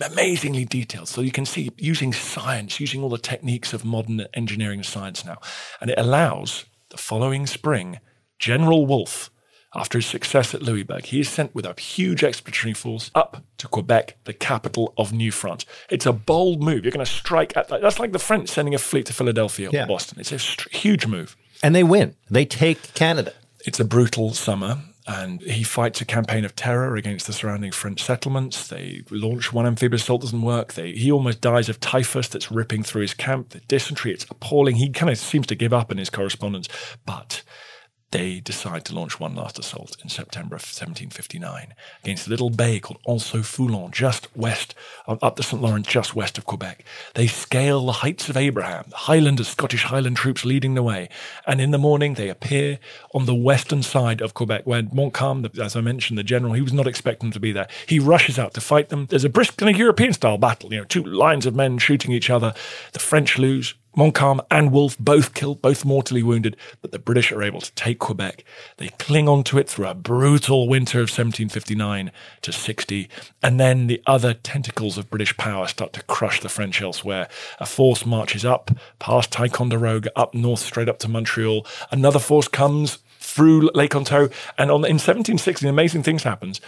amazingly 0.00 0.64
detailed. 0.64 1.08
So 1.08 1.20
you 1.20 1.30
can 1.32 1.46
see 1.46 1.70
using 1.78 2.12
science, 2.12 2.80
using 2.80 3.02
all 3.02 3.08
the 3.10 3.18
techniques 3.18 3.72
of 3.72 3.84
modern 3.84 4.26
engineering 4.34 4.82
science 4.82 5.24
now. 5.24 5.38
And 5.80 5.90
it 5.90 5.98
allows 5.98 6.64
the 6.90 6.96
following 6.96 7.46
spring, 7.46 7.98
General 8.38 8.86
Wolfe, 8.86 9.30
after 9.76 9.98
his 9.98 10.06
success 10.06 10.54
at 10.54 10.62
Louisburg, 10.62 11.04
he 11.06 11.18
is 11.18 11.28
sent 11.28 11.52
with 11.52 11.66
a 11.66 11.74
huge 11.80 12.22
expeditionary 12.22 12.74
force 12.74 13.10
up 13.14 13.42
to 13.58 13.66
Quebec, 13.66 14.16
the 14.22 14.32
capital 14.32 14.94
of 14.96 15.12
New 15.12 15.32
France. 15.32 15.66
It's 15.90 16.06
a 16.06 16.12
bold 16.12 16.62
move. 16.62 16.84
You're 16.84 16.92
going 16.92 17.04
to 17.04 17.10
strike 17.10 17.56
at 17.56 17.66
that. 17.68 17.80
That's 17.82 17.98
like 17.98 18.12
the 18.12 18.20
French 18.20 18.48
sending 18.50 18.72
a 18.74 18.78
fleet 18.78 19.06
to 19.06 19.12
Philadelphia 19.12 19.70
Yeah. 19.72 19.84
or 19.84 19.86
Boston. 19.88 20.20
It's 20.20 20.30
a 20.30 20.38
huge 20.76 21.08
move. 21.08 21.36
And 21.60 21.74
they 21.74 21.82
win. 21.82 22.14
They 22.30 22.44
take 22.44 22.94
Canada. 22.94 23.32
It's 23.66 23.80
a 23.80 23.84
brutal 23.84 24.32
summer, 24.32 24.78
and 25.06 25.42
he 25.42 25.62
fights 25.62 26.00
a 26.00 26.04
campaign 26.04 26.44
of 26.44 26.56
terror 26.56 26.96
against 26.96 27.26
the 27.26 27.32
surrounding 27.32 27.72
French 27.72 28.02
settlements. 28.02 28.68
They 28.68 29.02
launch 29.10 29.52
one 29.52 29.66
amphibious 29.66 30.02
assault 30.02 30.22
doesn't 30.22 30.40
work. 30.40 30.72
They, 30.72 30.92
he 30.92 31.12
almost 31.12 31.40
dies 31.40 31.68
of 31.68 31.78
typhus 31.80 32.28
that's 32.28 32.50
ripping 32.50 32.84
through 32.84 33.02
his 33.02 33.14
camp. 33.14 33.50
The 33.50 33.60
dysentery, 33.60 34.12
it's 34.12 34.24
appalling. 34.30 34.76
He 34.76 34.88
kind 34.90 35.10
of 35.10 35.18
seems 35.18 35.46
to 35.48 35.54
give 35.54 35.74
up 35.74 35.92
in 35.92 35.98
his 35.98 36.10
correspondence, 36.10 36.68
but 37.04 37.42
they 38.14 38.38
decide 38.38 38.84
to 38.84 38.94
launch 38.94 39.18
one 39.18 39.34
last 39.34 39.58
assault 39.58 39.96
in 40.00 40.08
September 40.08 40.54
of 40.54 40.62
1759 40.62 41.74
against 42.04 42.28
a 42.28 42.30
little 42.30 42.48
bay 42.48 42.78
called 42.78 43.00
Anse 43.08 43.32
Foulon, 43.44 43.90
just 43.90 44.28
west, 44.36 44.72
up 45.08 45.34
the 45.34 45.42
St. 45.42 45.60
Lawrence, 45.60 45.88
just 45.88 46.14
west 46.14 46.38
of 46.38 46.44
Quebec. 46.46 46.84
They 47.14 47.26
scale 47.26 47.84
the 47.84 47.90
heights 47.90 48.28
of 48.28 48.36
Abraham, 48.36 48.84
the 48.88 48.96
Highlanders, 48.96 49.48
Scottish 49.48 49.82
Highland 49.82 50.16
troops 50.16 50.44
leading 50.44 50.74
the 50.74 50.82
way. 50.84 51.08
And 51.44 51.60
in 51.60 51.72
the 51.72 51.78
morning, 51.78 52.14
they 52.14 52.28
appear 52.28 52.78
on 53.12 53.26
the 53.26 53.34
western 53.34 53.82
side 53.82 54.20
of 54.20 54.32
Quebec, 54.32 54.62
where 54.64 54.84
Montcalm, 54.92 55.44
as 55.60 55.74
I 55.74 55.80
mentioned, 55.80 56.16
the 56.16 56.22
general, 56.22 56.52
he 56.52 56.62
was 56.62 56.72
not 56.72 56.86
expecting 56.86 57.30
them 57.30 57.32
to 57.32 57.40
be 57.40 57.50
there. 57.50 57.66
He 57.88 57.98
rushes 57.98 58.38
out 58.38 58.54
to 58.54 58.60
fight 58.60 58.90
them. 58.90 59.06
There's 59.06 59.24
a 59.24 59.28
brisk 59.28 59.56
kind 59.56 59.74
of 59.74 59.76
European 59.76 60.12
style 60.12 60.38
battle, 60.38 60.72
you 60.72 60.78
know, 60.78 60.84
two 60.84 61.02
lines 61.02 61.46
of 61.46 61.56
men 61.56 61.78
shooting 61.78 62.12
each 62.12 62.30
other. 62.30 62.54
The 62.92 63.00
French 63.00 63.38
lose. 63.38 63.74
Montcalm 63.96 64.40
and 64.50 64.72
Wolfe 64.72 64.98
both 64.98 65.34
killed, 65.34 65.62
both 65.62 65.84
mortally 65.84 66.22
wounded, 66.22 66.56
but 66.82 66.92
the 66.92 66.98
British 66.98 67.30
are 67.30 67.42
able 67.42 67.60
to 67.60 67.72
take 67.74 67.98
Quebec. 67.98 68.44
They 68.78 68.88
cling 68.88 69.28
on 69.28 69.44
to 69.44 69.58
it 69.58 69.68
through 69.68 69.86
a 69.86 69.94
brutal 69.94 70.68
winter 70.68 70.98
of 70.98 71.10
1759 71.10 72.10
to 72.42 72.52
60, 72.52 73.08
and 73.42 73.60
then 73.60 73.86
the 73.86 74.02
other 74.06 74.34
tentacles 74.34 74.98
of 74.98 75.10
British 75.10 75.36
power 75.36 75.66
start 75.68 75.92
to 75.92 76.02
crush 76.04 76.40
the 76.40 76.48
French 76.48 76.82
elsewhere. 76.82 77.28
A 77.60 77.66
force 77.66 78.04
marches 78.04 78.44
up 78.44 78.70
past 78.98 79.30
Ticonderoga, 79.30 80.10
up 80.16 80.34
north, 80.34 80.60
straight 80.60 80.88
up 80.88 80.98
to 81.00 81.08
Montreal. 81.08 81.66
Another 81.90 82.18
force 82.18 82.48
comes 82.48 82.98
through 83.20 83.70
Lake 83.74 83.94
Ontario, 83.94 84.28
and 84.58 84.70
on, 84.70 84.84
in 84.84 84.94
1760, 84.94 85.66
amazing 85.68 86.02
things 86.02 86.22
happens. 86.22 86.60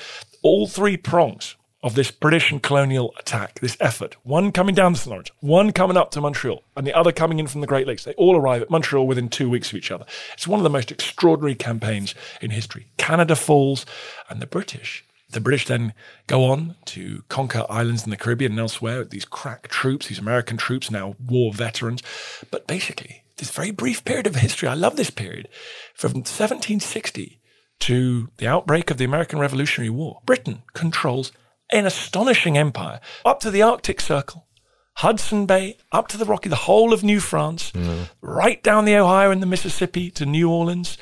All 0.43 0.67
three 0.67 0.97
prongs 0.97 1.57
of 1.83 1.95
this 1.95 2.11
British 2.11 2.51
and 2.51 2.63
colonial 2.63 3.15
attack, 3.19 3.61
this 3.61 3.77
effort. 3.81 4.17
One 4.23 4.51
coming 4.51 4.75
down 4.75 4.93
the 4.93 4.99
St. 4.99 5.11
Lawrence, 5.11 5.31
one 5.41 5.73
coming 5.73 5.97
up 5.97 6.11
to 6.13 6.21
Montreal, 6.21 6.63
and 6.77 6.87
the 6.87 6.95
other 6.95 7.13
coming 7.13 7.39
in 7.39 7.47
from 7.47 7.61
the 7.61 7.67
Great 7.67 7.87
Lakes. 7.87 8.05
They 8.05 8.15
all 8.15 8.37
arrive 8.37 8.63
at 8.63 8.71
Montreal 8.71 9.07
within 9.07 9.29
two 9.29 9.51
weeks 9.51 9.71
of 9.71 9.77
each 9.77 9.91
other. 9.91 10.07
It's 10.33 10.49
one 10.49 10.59
of 10.59 10.65
the 10.65 10.71
most 10.71 10.91
extraordinary 10.91 11.55
campaigns 11.55 12.15
in 12.41 12.51
history. 12.51 12.89
Canada 12.97 13.37
falls, 13.37 13.87
and 14.29 14.41
the 14.41 14.47
British. 14.47 15.05
The 15.31 15.41
British 15.41 15.67
then 15.67 15.93
go 16.27 16.45
on 16.45 16.77
to 16.87 17.23
conquer 17.29 17.67
islands 17.69 18.05
in 18.05 18.11
the 18.11 18.17
Caribbean 18.17 18.53
and 18.53 18.61
elsewhere. 18.61 19.05
These 19.05 19.25
crack 19.25 19.69
troops, 19.69 20.07
these 20.07 20.19
American 20.19 20.57
troops, 20.57 20.91
now 20.91 21.17
war 21.25 21.53
veterans. 21.53 22.03
But 22.51 22.67
basically, 22.67 23.23
this 23.37 23.51
very 23.51 23.71
brief 23.71 24.05
period 24.05 24.27
of 24.27 24.37
history, 24.37 24.69
I 24.69 24.75
love 24.75 24.97
this 24.97 25.11
period, 25.11 25.49
from 25.95 26.13
1760 26.13 27.41
to 27.81 28.31
the 28.39 28.47
outbreak 28.47 28.91
of 28.91 28.97
the 28.97 29.05
American 29.05 29.39
Revolutionary 29.39 29.91
War, 29.91 30.21
Britain 30.25 30.63
controls 30.73 31.33
an 31.71 31.87
astonishing 31.87 32.57
empire 32.57 33.01
up 33.25 33.41
to 33.41 33.51
the 33.51 33.63
Arctic 33.63 34.01
Circle, 34.01 34.47
Hudson 34.95 35.47
Bay, 35.47 35.77
up 35.93 36.09
to 36.09 36.17
the 36.17 36.25
Rocky, 36.25 36.49
the 36.49 36.57
whole 36.57 36.93
of 36.93 37.03
New 37.03 37.21
France, 37.21 37.73
right 38.21 38.63
down 38.63 38.85
the 38.85 38.97
Ohio 38.97 39.31
and 39.31 39.43
the 39.43 39.47
Mississippi 39.47 40.11
to 40.13 40.27
New 40.27 40.51
Orleans, 40.51 40.97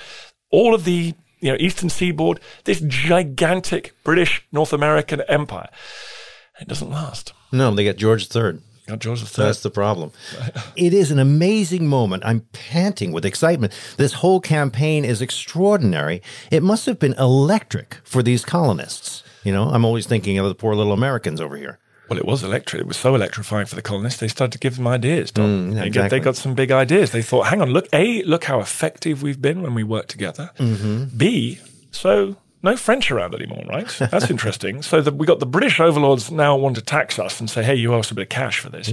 all 0.50 0.74
of 0.74 0.85
the 0.85 1.14
you 1.40 1.50
know 1.50 1.57
eastern 1.61 1.90
seaboard, 1.90 2.40
this 2.64 2.81
gigantic 2.81 3.94
British 4.05 4.46
North 4.53 4.72
American 4.72 5.20
empire. 5.22 5.68
It 6.61 6.68
doesn't 6.68 6.90
last. 6.90 7.33
No, 7.53 7.74
they 7.74 7.85
got 7.85 7.96
George 7.96 8.35
III. 8.35 8.61
Got 8.87 9.00
George 9.00 9.22
III. 9.22 9.29
That's 9.37 9.62
the 9.62 9.70
problem. 9.70 10.12
it 10.77 10.94
is 10.94 11.11
an 11.11 11.18
amazing 11.18 11.87
moment. 11.88 12.22
I'm 12.24 12.42
panting 12.53 13.12
with 13.12 13.24
excitement. 13.24 13.72
This 13.96 14.14
whole 14.14 14.40
campaign 14.40 15.05
is 15.05 15.20
extraordinary. 15.20 16.22
It 16.50 16.62
must 16.62 16.87
have 16.87 16.98
been 16.98 17.14
electric 17.14 17.96
for 18.05 18.22
these 18.22 18.44
colonists. 18.44 19.23
You 19.44 19.52
know, 19.52 19.64
I'm 19.64 19.85
always 19.85 20.07
thinking 20.07 20.38
of 20.38 20.48
the 20.48 20.54
poor 20.54 20.74
little 20.74 20.92
Americans 20.92 21.40
over 21.40 21.57
here. 21.57 21.78
Well, 22.09 22.18
it 22.18 22.26
was 22.26 22.42
electric. 22.42 22.83
It 22.83 22.87
was 22.87 22.96
so 22.96 23.14
electrifying 23.14 23.66
for 23.66 23.76
the 23.76 23.83
colonists. 23.83 24.20
They 24.20 24.28
started 24.28 24.52
to 24.52 24.59
give 24.59 24.76
them 24.76 24.87
ideas. 24.87 25.33
Mm, 25.33 25.74
yeah, 25.74 25.83
they, 25.85 25.90
got, 25.90 26.11
they 26.11 26.20
got 26.20 26.37
some 26.37 26.54
big 26.54 26.70
ideas. 26.70 27.12
They 27.12 27.22
thought, 27.22 27.46
hang 27.46 27.62
on, 27.62 27.70
look, 27.70 27.88
A, 27.92 28.22
look 28.24 28.44
how 28.44 28.61
effective 28.61 29.22
we've 29.22 29.40
been 29.40 29.62
when 29.62 29.74
we 29.74 29.85
work 29.85 30.09
together. 30.09 30.50
Mm-hmm. 30.59 31.16
B, 31.16 31.61
so 31.92 32.37
no 32.62 32.76
French 32.76 33.11
around 33.11 33.35
anymore, 33.35 33.64
right? 33.68 33.88
That's 33.98 34.30
interesting. 34.30 34.83
So 34.83 35.00
the, 35.00 35.12
we 35.12 35.26
got 35.26 35.38
the 35.38 35.46
British 35.46 35.80
overlords 35.80 36.30
now 36.30 36.57
want 36.57 36.76
to 36.76 36.83
tax 36.83 37.18
us 37.18 37.40
and 37.40 37.48
say, 37.48 37.62
hey, 37.62 37.74
you 37.74 37.94
owe 37.94 38.00
us 38.00 38.11
a 38.11 38.14
bit 38.14 38.22
of 38.22 38.28
cash 38.28 38.59
for 38.59 38.70
this. 38.70 38.92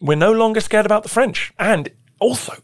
We're 0.00 0.16
no 0.16 0.32
longer 0.32 0.60
scared 0.60 0.86
about 0.86 1.02
the 1.02 1.08
French. 1.08 1.52
And 1.58 1.90
also, 2.18 2.54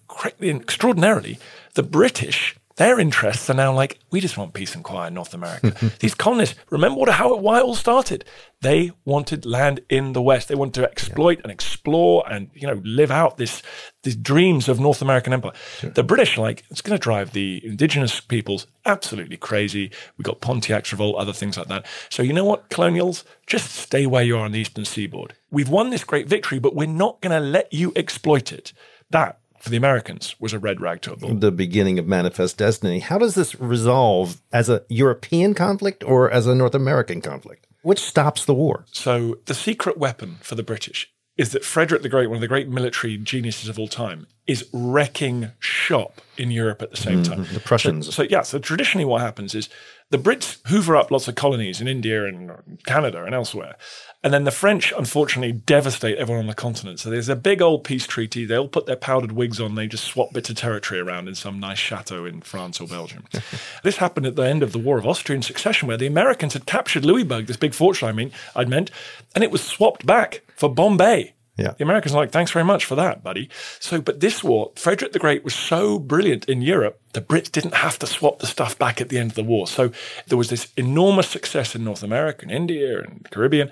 extraordinarily, 0.43 1.39
the 1.75 1.83
British. 1.83 2.57
Their 2.81 2.99
interests 2.99 3.51
are 3.51 3.55
now 3.55 3.75
like, 3.75 3.99
we 4.11 4.21
just 4.21 4.39
want 4.39 4.55
peace 4.55 4.75
and 4.75 4.83
quiet 4.83 5.09
in 5.09 5.15
North 5.15 5.35
America. 5.35 5.75
These 6.01 6.15
colonists, 6.15 6.59
remember 6.71 6.99
what, 6.99 7.11
how 7.11 7.35
it, 7.35 7.43
why 7.43 7.59
it 7.59 7.63
all 7.63 7.75
started? 7.75 8.25
They 8.63 8.93
wanted 9.05 9.45
land 9.45 9.81
in 9.91 10.15
the 10.15 10.23
West. 10.23 10.49
They 10.49 10.55
wanted 10.55 10.81
to 10.81 10.91
exploit 10.91 11.41
and 11.43 11.53
explore 11.53 12.25
and, 12.27 12.49
you 12.55 12.67
know, 12.67 12.81
live 12.83 13.11
out 13.11 13.37
this, 13.37 13.61
these 14.03 14.17
dreams 14.17 14.67
of 14.67 14.81
North 14.81 15.03
American 15.03 15.35
empire. 15.35 15.53
The 15.83 16.03
British, 16.03 16.39
like, 16.39 16.65
it's 16.71 16.81
going 16.81 16.99
to 16.99 17.03
drive 17.03 17.35
the 17.35 17.61
indigenous 17.63 18.19
peoples 18.19 18.67
absolutely 18.87 19.37
crazy. 19.37 19.91
We 20.17 20.23
got 20.23 20.41
Pontiac's 20.41 20.91
revolt, 20.91 21.17
other 21.17 21.35
things 21.35 21.59
like 21.59 21.69
that. 21.69 21.85
So 22.09 22.23
you 22.23 22.33
know 22.33 22.47
what, 22.47 22.71
colonials, 22.71 23.25
just 23.47 23.73
stay 23.73 24.07
where 24.07 24.25
you 24.25 24.39
are 24.39 24.45
on 24.47 24.53
the 24.53 24.59
eastern 24.61 24.87
seaboard. 24.87 25.35
We've 25.51 25.69
won 25.69 25.91
this 25.91 26.03
great 26.03 26.29
victory, 26.29 26.59
but 26.59 26.75
we're 26.75 26.87
not 26.89 27.21
going 27.21 27.39
to 27.39 27.47
let 27.47 27.71
you 27.75 27.93
exploit 27.95 28.53
it. 28.53 28.73
That, 29.11 29.39
for 29.61 29.71
the 29.71 29.77
Americans, 29.77 30.35
was 30.41 30.53
a 30.53 30.59
red 30.59 30.81
rag 30.81 31.03
to 31.03 31.13
a 31.13 31.17
bull. 31.17 31.35
The 31.35 31.53
beginning 31.53 31.99
of 31.99 32.07
Manifest 32.07 32.57
Destiny. 32.59 33.01
How 33.01 33.19
does 33.19 33.35
this 33.35 33.59
resolve 33.61 34.41
as 34.53 34.69
a 34.69 34.83
European 34.89 35.55
conflict 35.55 36.03
or 36.03 36.31
as 36.31 36.47
a 36.47 36.55
North 36.55 36.75
American 36.75 37.21
conflict? 37.21 37.67
Which 37.83 38.01
stops 38.01 38.45
the 38.45 38.55
war? 38.55 38.85
So 38.93 39.39
the 39.47 39.55
secret 39.55 39.99
weapon 39.99 40.39
for 40.41 40.55
the 40.55 40.63
British 40.63 41.13
is 41.37 41.53
that 41.53 41.65
Frederick 41.65 42.03
the 42.03 42.09
Great, 42.09 42.27
one 42.27 42.37
of 42.37 42.43
the 42.43 42.49
great 42.49 42.69
military 42.69 43.17
geniuses 43.17 43.69
of 43.69 43.79
all 43.79 43.89
time, 43.89 44.27
is 44.47 44.69
wrecking 44.73 45.53
shop 45.59 46.21
in 46.37 46.51
Europe 46.51 46.83
at 46.83 46.91
the 46.91 46.97
same 46.97 47.23
mm-hmm. 47.23 47.45
time. 47.45 47.55
The 47.55 47.61
Prussians. 47.61 48.07
So, 48.07 48.13
so 48.13 48.23
yeah, 48.25 48.43
so 48.43 48.59
traditionally 48.59 49.05
what 49.05 49.23
happens 49.23 49.55
is 49.55 49.71
the 50.11 50.19
Brits 50.19 50.59
hoover 50.67 50.97
up 50.97 51.11
lots 51.11 51.29
of 51.29 51.37
colonies 51.37 51.81
in 51.81 51.87
India 51.87 52.27
and 52.27 52.79
Canada 52.85 53.25
and 53.25 53.35
elsewhere. 53.35 53.77
And 54.23 54.35
then 54.35 54.45
the 54.45 54.51
French, 54.51 54.93
unfortunately, 54.97 55.53
devastate 55.53 56.19
everyone 56.19 56.43
on 56.43 56.49
the 56.49 56.55
continent. 56.55 56.99
So 57.01 57.09
there's 57.09 57.29
a 57.29 57.37
big 57.37 57.63
old 57.63 57.85
peace 57.85 58.07
treaty. 58.07 58.45
They 58.45 58.57
all 58.57 58.69
put 58.69 58.87
their 58.87 58.97
powdered 58.97 59.33
wigs 59.33 59.61
on. 59.61 59.77
They 59.77 59.87
just 59.87 60.05
swap 60.05 60.33
bits 60.33 60.51
of 60.51 60.57
territory 60.57 61.01
around 61.01 61.29
in 61.29 61.37
some 61.37 61.61
nice 61.61 61.79
chateau 61.79 62.25
in 62.25 62.43
France 62.43 62.81
or 62.81 62.89
Belgium. 62.89 63.25
this 63.83 63.97
happened 63.97 64.27
at 64.27 64.37
the 64.37 64.43
end 64.43 64.63
of 64.63 64.73
the 64.73 64.79
War 64.79 64.99
of 64.99 65.07
Austrian 65.07 65.43
Succession, 65.43 65.89
where 65.89 65.97
the 65.97 66.09
Americans 66.09 66.53
had 66.53 66.67
captured 66.67 67.05
Louisburg, 67.05 67.47
this 67.47 67.57
big 67.57 67.73
fortress, 67.73 68.09
I 68.09 68.13
mean, 68.13 68.33
I'd 68.55 68.69
meant, 68.69 68.91
and 69.35 69.45
it 69.45 69.51
was 69.51 69.63
swapped 69.63 70.05
back 70.05 70.43
for 70.57 70.69
Bombay. 70.69 71.35
Yeah. 71.61 71.73
The 71.77 71.85
Americans 71.85 72.15
are 72.15 72.19
like, 72.19 72.31
thanks 72.31 72.51
very 72.51 72.65
much 72.65 72.85
for 72.85 72.95
that, 72.95 73.23
buddy. 73.23 73.51
So, 73.79 74.01
but 74.01 74.21
this 74.21 74.43
war, 74.43 74.73
Frederick 74.77 75.13
the 75.13 75.19
Great 75.19 75.45
was 75.45 75.55
so 75.55 75.99
brilliant 75.99 76.49
in 76.49 76.63
Europe, 76.63 77.01
the 77.13 77.21
Brits 77.21 77.53
didn't 77.53 77.75
have 77.75 77.99
to 77.99 78.07
swap 78.07 78.39
the 78.39 78.47
stuff 78.47 78.79
back 78.79 79.01
at 79.01 79.11
the 79.11 79.19
end 79.19 79.33
of 79.33 79.37
the 79.37 79.45
war. 79.45 79.67
So 79.67 79.93
there 80.29 80.39
was 80.39 80.49
this 80.49 80.73
enormous 80.77 81.29
success 81.29 81.75
in 81.75 81.85
North 81.85 82.03
America 82.03 82.43
and 82.43 82.51
India 82.51 83.01
and 83.03 83.29
Caribbean, 83.31 83.71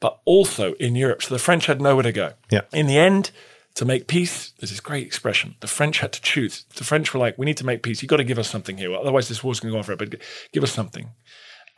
but 0.00 0.18
also 0.24 0.72
in 0.74 0.96
Europe. 0.96 1.22
So 1.22 1.34
the 1.34 1.38
French 1.38 1.66
had 1.66 1.80
nowhere 1.80 2.02
to 2.02 2.12
go. 2.12 2.32
Yeah. 2.50 2.62
In 2.72 2.86
the 2.86 2.98
end, 2.98 3.30
to 3.74 3.84
make 3.84 4.08
peace, 4.08 4.52
there's 4.58 4.70
this 4.70 4.80
great 4.80 5.06
expression. 5.06 5.54
The 5.60 5.68
French 5.68 6.00
had 6.00 6.12
to 6.12 6.20
choose. 6.20 6.64
The 6.74 6.82
French 6.82 7.14
were 7.14 7.20
like, 7.20 7.38
we 7.38 7.46
need 7.46 7.58
to 7.58 7.66
make 7.66 7.84
peace. 7.84 8.02
You've 8.02 8.08
got 8.08 8.16
to 8.16 8.24
give 8.24 8.38
us 8.38 8.50
something 8.50 8.76
here. 8.76 8.92
Otherwise, 8.92 9.28
this 9.28 9.44
war's 9.44 9.60
going 9.60 9.70
to 9.70 9.74
go 9.74 9.78
on 9.78 9.84
forever. 9.84 10.04
But 10.04 10.20
give 10.52 10.64
us 10.64 10.72
something. 10.72 11.10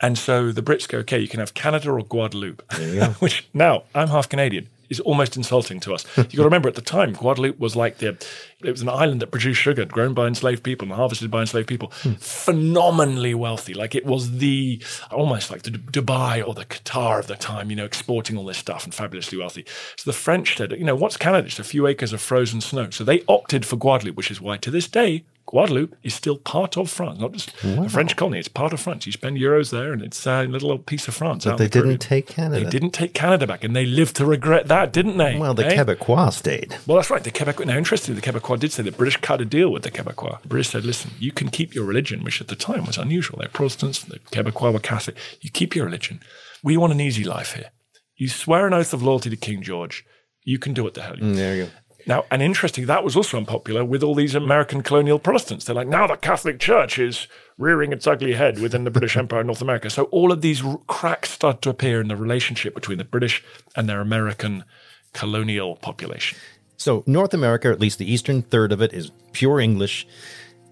And 0.00 0.16
so 0.16 0.50
the 0.50 0.62
Brits 0.62 0.88
go, 0.88 0.98
okay, 0.98 1.18
you 1.18 1.28
can 1.28 1.40
have 1.40 1.52
Canada 1.52 1.90
or 1.90 2.02
Guadeloupe, 2.02 2.62
which 3.20 3.48
now 3.52 3.84
I'm 3.94 4.08
half 4.08 4.30
Canadian. 4.30 4.68
Is 4.90 4.98
almost 4.98 5.36
insulting 5.36 5.78
to 5.80 5.94
us. 5.94 6.04
You've 6.16 6.32
got 6.32 6.38
to 6.38 6.42
remember 6.42 6.68
at 6.68 6.74
the 6.74 6.82
time, 6.82 7.12
Guadeloupe 7.12 7.60
was 7.60 7.76
like 7.76 7.98
the, 7.98 8.18
it 8.64 8.72
was 8.72 8.82
an 8.82 8.88
island 8.88 9.22
that 9.22 9.28
produced 9.30 9.60
sugar 9.60 9.84
grown 9.84 10.14
by 10.14 10.26
enslaved 10.26 10.64
people 10.64 10.86
and 10.86 10.94
harvested 10.94 11.30
by 11.30 11.42
enslaved 11.42 11.68
people. 11.68 11.92
Hmm. 12.02 12.14
Phenomenally 12.14 13.32
wealthy. 13.32 13.72
Like 13.72 13.94
it 13.94 14.04
was 14.04 14.38
the, 14.38 14.82
almost 15.12 15.48
like 15.48 15.62
the 15.62 15.70
Dubai 15.70 16.44
or 16.44 16.54
the 16.54 16.64
Qatar 16.64 17.20
of 17.20 17.28
the 17.28 17.36
time, 17.36 17.70
you 17.70 17.76
know, 17.76 17.84
exporting 17.84 18.36
all 18.36 18.44
this 18.44 18.58
stuff 18.58 18.82
and 18.82 18.92
fabulously 18.92 19.38
wealthy. 19.38 19.64
So 19.96 20.10
the 20.10 20.16
French 20.16 20.56
said, 20.56 20.72
you 20.72 20.84
know, 20.84 20.96
what's 20.96 21.16
Canada? 21.16 21.46
It's 21.46 21.60
a 21.60 21.64
few 21.64 21.86
acres 21.86 22.12
of 22.12 22.20
frozen 22.20 22.60
snow. 22.60 22.90
So 22.90 23.04
they 23.04 23.22
opted 23.28 23.64
for 23.64 23.76
Guadeloupe, 23.76 24.16
which 24.16 24.32
is 24.32 24.40
why 24.40 24.56
to 24.56 24.72
this 24.72 24.88
day, 24.88 25.24
Guadeloupe 25.50 25.96
is 26.04 26.14
still 26.14 26.38
part 26.38 26.76
of 26.76 26.88
France, 26.88 27.18
not 27.18 27.32
just 27.32 27.52
a 27.64 27.88
French 27.88 28.14
colony. 28.14 28.38
It's 28.38 28.46
part 28.46 28.72
of 28.72 28.78
France. 28.78 29.04
You 29.04 29.10
spend 29.10 29.36
euros 29.36 29.70
there, 29.70 29.92
and 29.92 30.00
it's 30.00 30.24
a 30.24 30.44
little 30.44 30.78
piece 30.78 31.08
of 31.08 31.14
France. 31.14 31.44
But 31.44 31.58
they 31.58 31.64
the 31.66 31.82
didn't 31.82 31.98
take 31.98 32.28
Canada. 32.28 32.64
They 32.64 32.70
didn't 32.70 32.92
take 32.92 33.14
Canada 33.14 33.48
back, 33.48 33.64
and 33.64 33.74
they 33.74 33.84
lived 33.84 34.14
to 34.16 34.24
regret 34.24 34.68
that, 34.68 34.92
didn't 34.92 35.16
they? 35.16 35.36
Well, 35.36 35.54
the 35.54 35.66
eh? 35.66 35.74
Quebecois 35.74 36.34
stayed. 36.34 36.76
Well, 36.86 36.98
that's 36.98 37.10
right. 37.10 37.24
The 37.24 37.32
Quebec. 37.32 37.66
Now, 37.66 37.76
interestingly, 37.76 38.20
the 38.20 38.24
Quebecois 38.24 38.60
did 38.60 38.70
say 38.70 38.84
the 38.84 38.92
British 38.92 39.16
cut 39.16 39.40
a 39.40 39.44
deal 39.44 39.70
with 39.72 39.82
the 39.82 39.90
Quebecois. 39.90 40.40
The 40.42 40.48
British 40.48 40.68
said, 40.68 40.84
"Listen, 40.84 41.10
you 41.18 41.32
can 41.32 41.48
keep 41.48 41.74
your 41.74 41.84
religion," 41.84 42.22
which 42.22 42.40
at 42.40 42.46
the 42.46 42.54
time 42.54 42.86
was 42.86 42.96
unusual. 42.96 43.40
They're 43.40 43.48
Protestants. 43.48 44.04
The 44.04 44.20
Quebecois 44.20 44.72
were 44.72 44.78
Catholic. 44.78 45.16
You 45.40 45.50
keep 45.50 45.74
your 45.74 45.86
religion. 45.86 46.20
We 46.62 46.76
want 46.76 46.92
an 46.92 47.00
easy 47.00 47.24
life 47.24 47.54
here. 47.54 47.70
You 48.16 48.28
swear 48.28 48.68
an 48.68 48.74
oath 48.74 48.92
of 48.92 49.02
loyalty 49.02 49.30
to 49.30 49.36
King 49.36 49.62
George. 49.62 50.04
You 50.44 50.60
can 50.60 50.74
do 50.74 50.84
what 50.84 50.94
the 50.94 51.02
hell 51.02 51.16
you. 51.16 51.24
Mm, 51.24 51.34
there 51.34 51.56
you 51.56 51.64
go. 51.64 51.70
Now, 52.10 52.24
and 52.28 52.42
interesting, 52.42 52.86
that 52.86 53.04
was 53.04 53.14
also 53.14 53.36
unpopular 53.36 53.84
with 53.84 54.02
all 54.02 54.16
these 54.16 54.34
American 54.34 54.82
colonial 54.82 55.20
Protestants. 55.20 55.64
They're 55.64 55.76
like, 55.76 55.86
now 55.86 56.08
the 56.08 56.16
Catholic 56.16 56.58
Church 56.58 56.98
is 56.98 57.28
rearing 57.56 57.92
its 57.92 58.04
ugly 58.04 58.32
head 58.32 58.58
within 58.58 58.82
the 58.82 58.90
British 58.90 59.16
Empire 59.16 59.42
in 59.42 59.46
North 59.46 59.62
America. 59.62 59.88
So 59.90 60.06
all 60.06 60.32
of 60.32 60.40
these 60.40 60.60
cracks 60.88 61.30
start 61.30 61.62
to 61.62 61.70
appear 61.70 62.00
in 62.00 62.08
the 62.08 62.16
relationship 62.16 62.74
between 62.74 62.98
the 62.98 63.04
British 63.04 63.44
and 63.76 63.88
their 63.88 64.00
American 64.00 64.64
colonial 65.12 65.76
population. 65.76 66.36
So, 66.76 67.04
North 67.06 67.32
America, 67.32 67.68
at 67.68 67.78
least 67.78 68.00
the 68.00 68.12
eastern 68.12 68.42
third 68.42 68.72
of 68.72 68.82
it, 68.82 68.92
is 68.92 69.12
pure 69.30 69.60
English. 69.60 70.04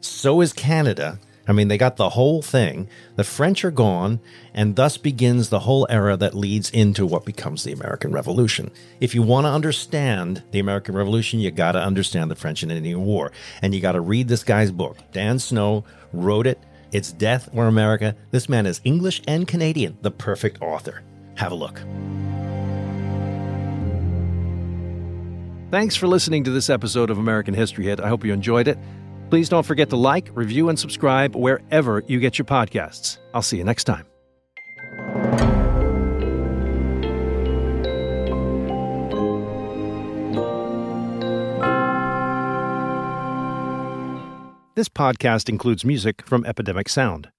So 0.01 0.41
is 0.41 0.53
Canada. 0.53 1.21
I 1.49 1.53
mean, 1.53 1.69
they 1.69 1.79
got 1.79 1.97
the 1.97 2.11
whole 2.11 2.43
thing. 2.43 2.89
The 3.17 3.25
French 3.25 3.65
are 3.65 3.71
gone, 3.71 4.21
and 4.53 4.77
thus 4.77 4.99
begins 4.99 5.49
the 5.49 5.61
whole 5.61 5.87
era 5.89 6.15
that 6.19 6.35
leads 6.35 6.69
into 6.69 7.07
what 7.07 7.25
becomes 7.25 7.65
the 7.65 7.73
American 7.73 8.13
Revolution. 8.13 8.71
If 9.01 9.15
you 9.15 9.23
want 9.23 9.47
to 9.47 9.51
understand 9.51 10.43
the 10.51 10.59
American 10.59 10.95
Revolution, 10.95 11.41
you 11.41 11.51
got 11.51 11.73
to 11.73 11.83
understand 11.83 12.31
the 12.31 12.37
French 12.37 12.63
and 12.63 12.71
Indian 12.71 13.03
War. 13.03 13.33
And 13.63 13.75
you 13.75 13.81
got 13.81 13.93
to 13.93 14.01
read 14.03 14.29
this 14.29 14.45
guy's 14.45 14.71
book. 14.71 14.99
Dan 15.13 15.39
Snow 15.39 15.85
wrote 16.13 16.47
it. 16.47 16.59
It's 16.93 17.13
Death 17.13 17.49
or 17.55 17.67
America. 17.67 18.15
This 18.31 18.51
man 18.51 18.67
is 18.67 18.83
English 18.85 19.23
and 19.27 19.49
Canadian, 19.49 19.97
the 20.03 20.11
perfect 20.11 20.61
author. 20.61 21.03
Have 21.37 21.53
a 21.53 21.55
look. 21.55 21.81
Thanks 25.71 25.97
for 25.97 26.07
listening 26.09 26.45
to 26.45 26.51
this 26.51 26.69
episode 26.69 27.09
of 27.11 27.19
American 27.19 27.55
History 27.55 27.85
Hit. 27.85 28.01
I 28.01 28.09
hope 28.09 28.25
you 28.25 28.33
enjoyed 28.33 28.69
it. 28.69 28.79
Please 29.31 29.49
don't 29.49 29.65
forget 29.67 29.91
to 29.91 29.97
like, 29.97 30.31
review, 30.35 30.69
and 30.69 30.79
subscribe 30.79 31.37
wherever 31.37 32.03
you 32.07 32.19
get 32.19 32.39
your 32.39 32.47
podcasts. 32.47 33.19
I'll 33.35 33.43
see 33.43 33.59
you 33.59 33.65
next 33.65 33.85
time. 33.85 34.07
This 44.75 44.89
podcast 44.89 45.49
includes 45.49 45.85
music 45.85 46.23
from 46.23 46.47
Epidemic 46.47 46.89
Sound. 46.89 47.31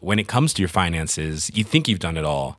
When 0.00 0.18
it 0.18 0.26
comes 0.26 0.52
to 0.54 0.62
your 0.62 0.68
finances, 0.68 1.48
you 1.54 1.62
think 1.62 1.86
you've 1.86 2.00
done 2.00 2.16
it 2.16 2.24
all. 2.24 2.58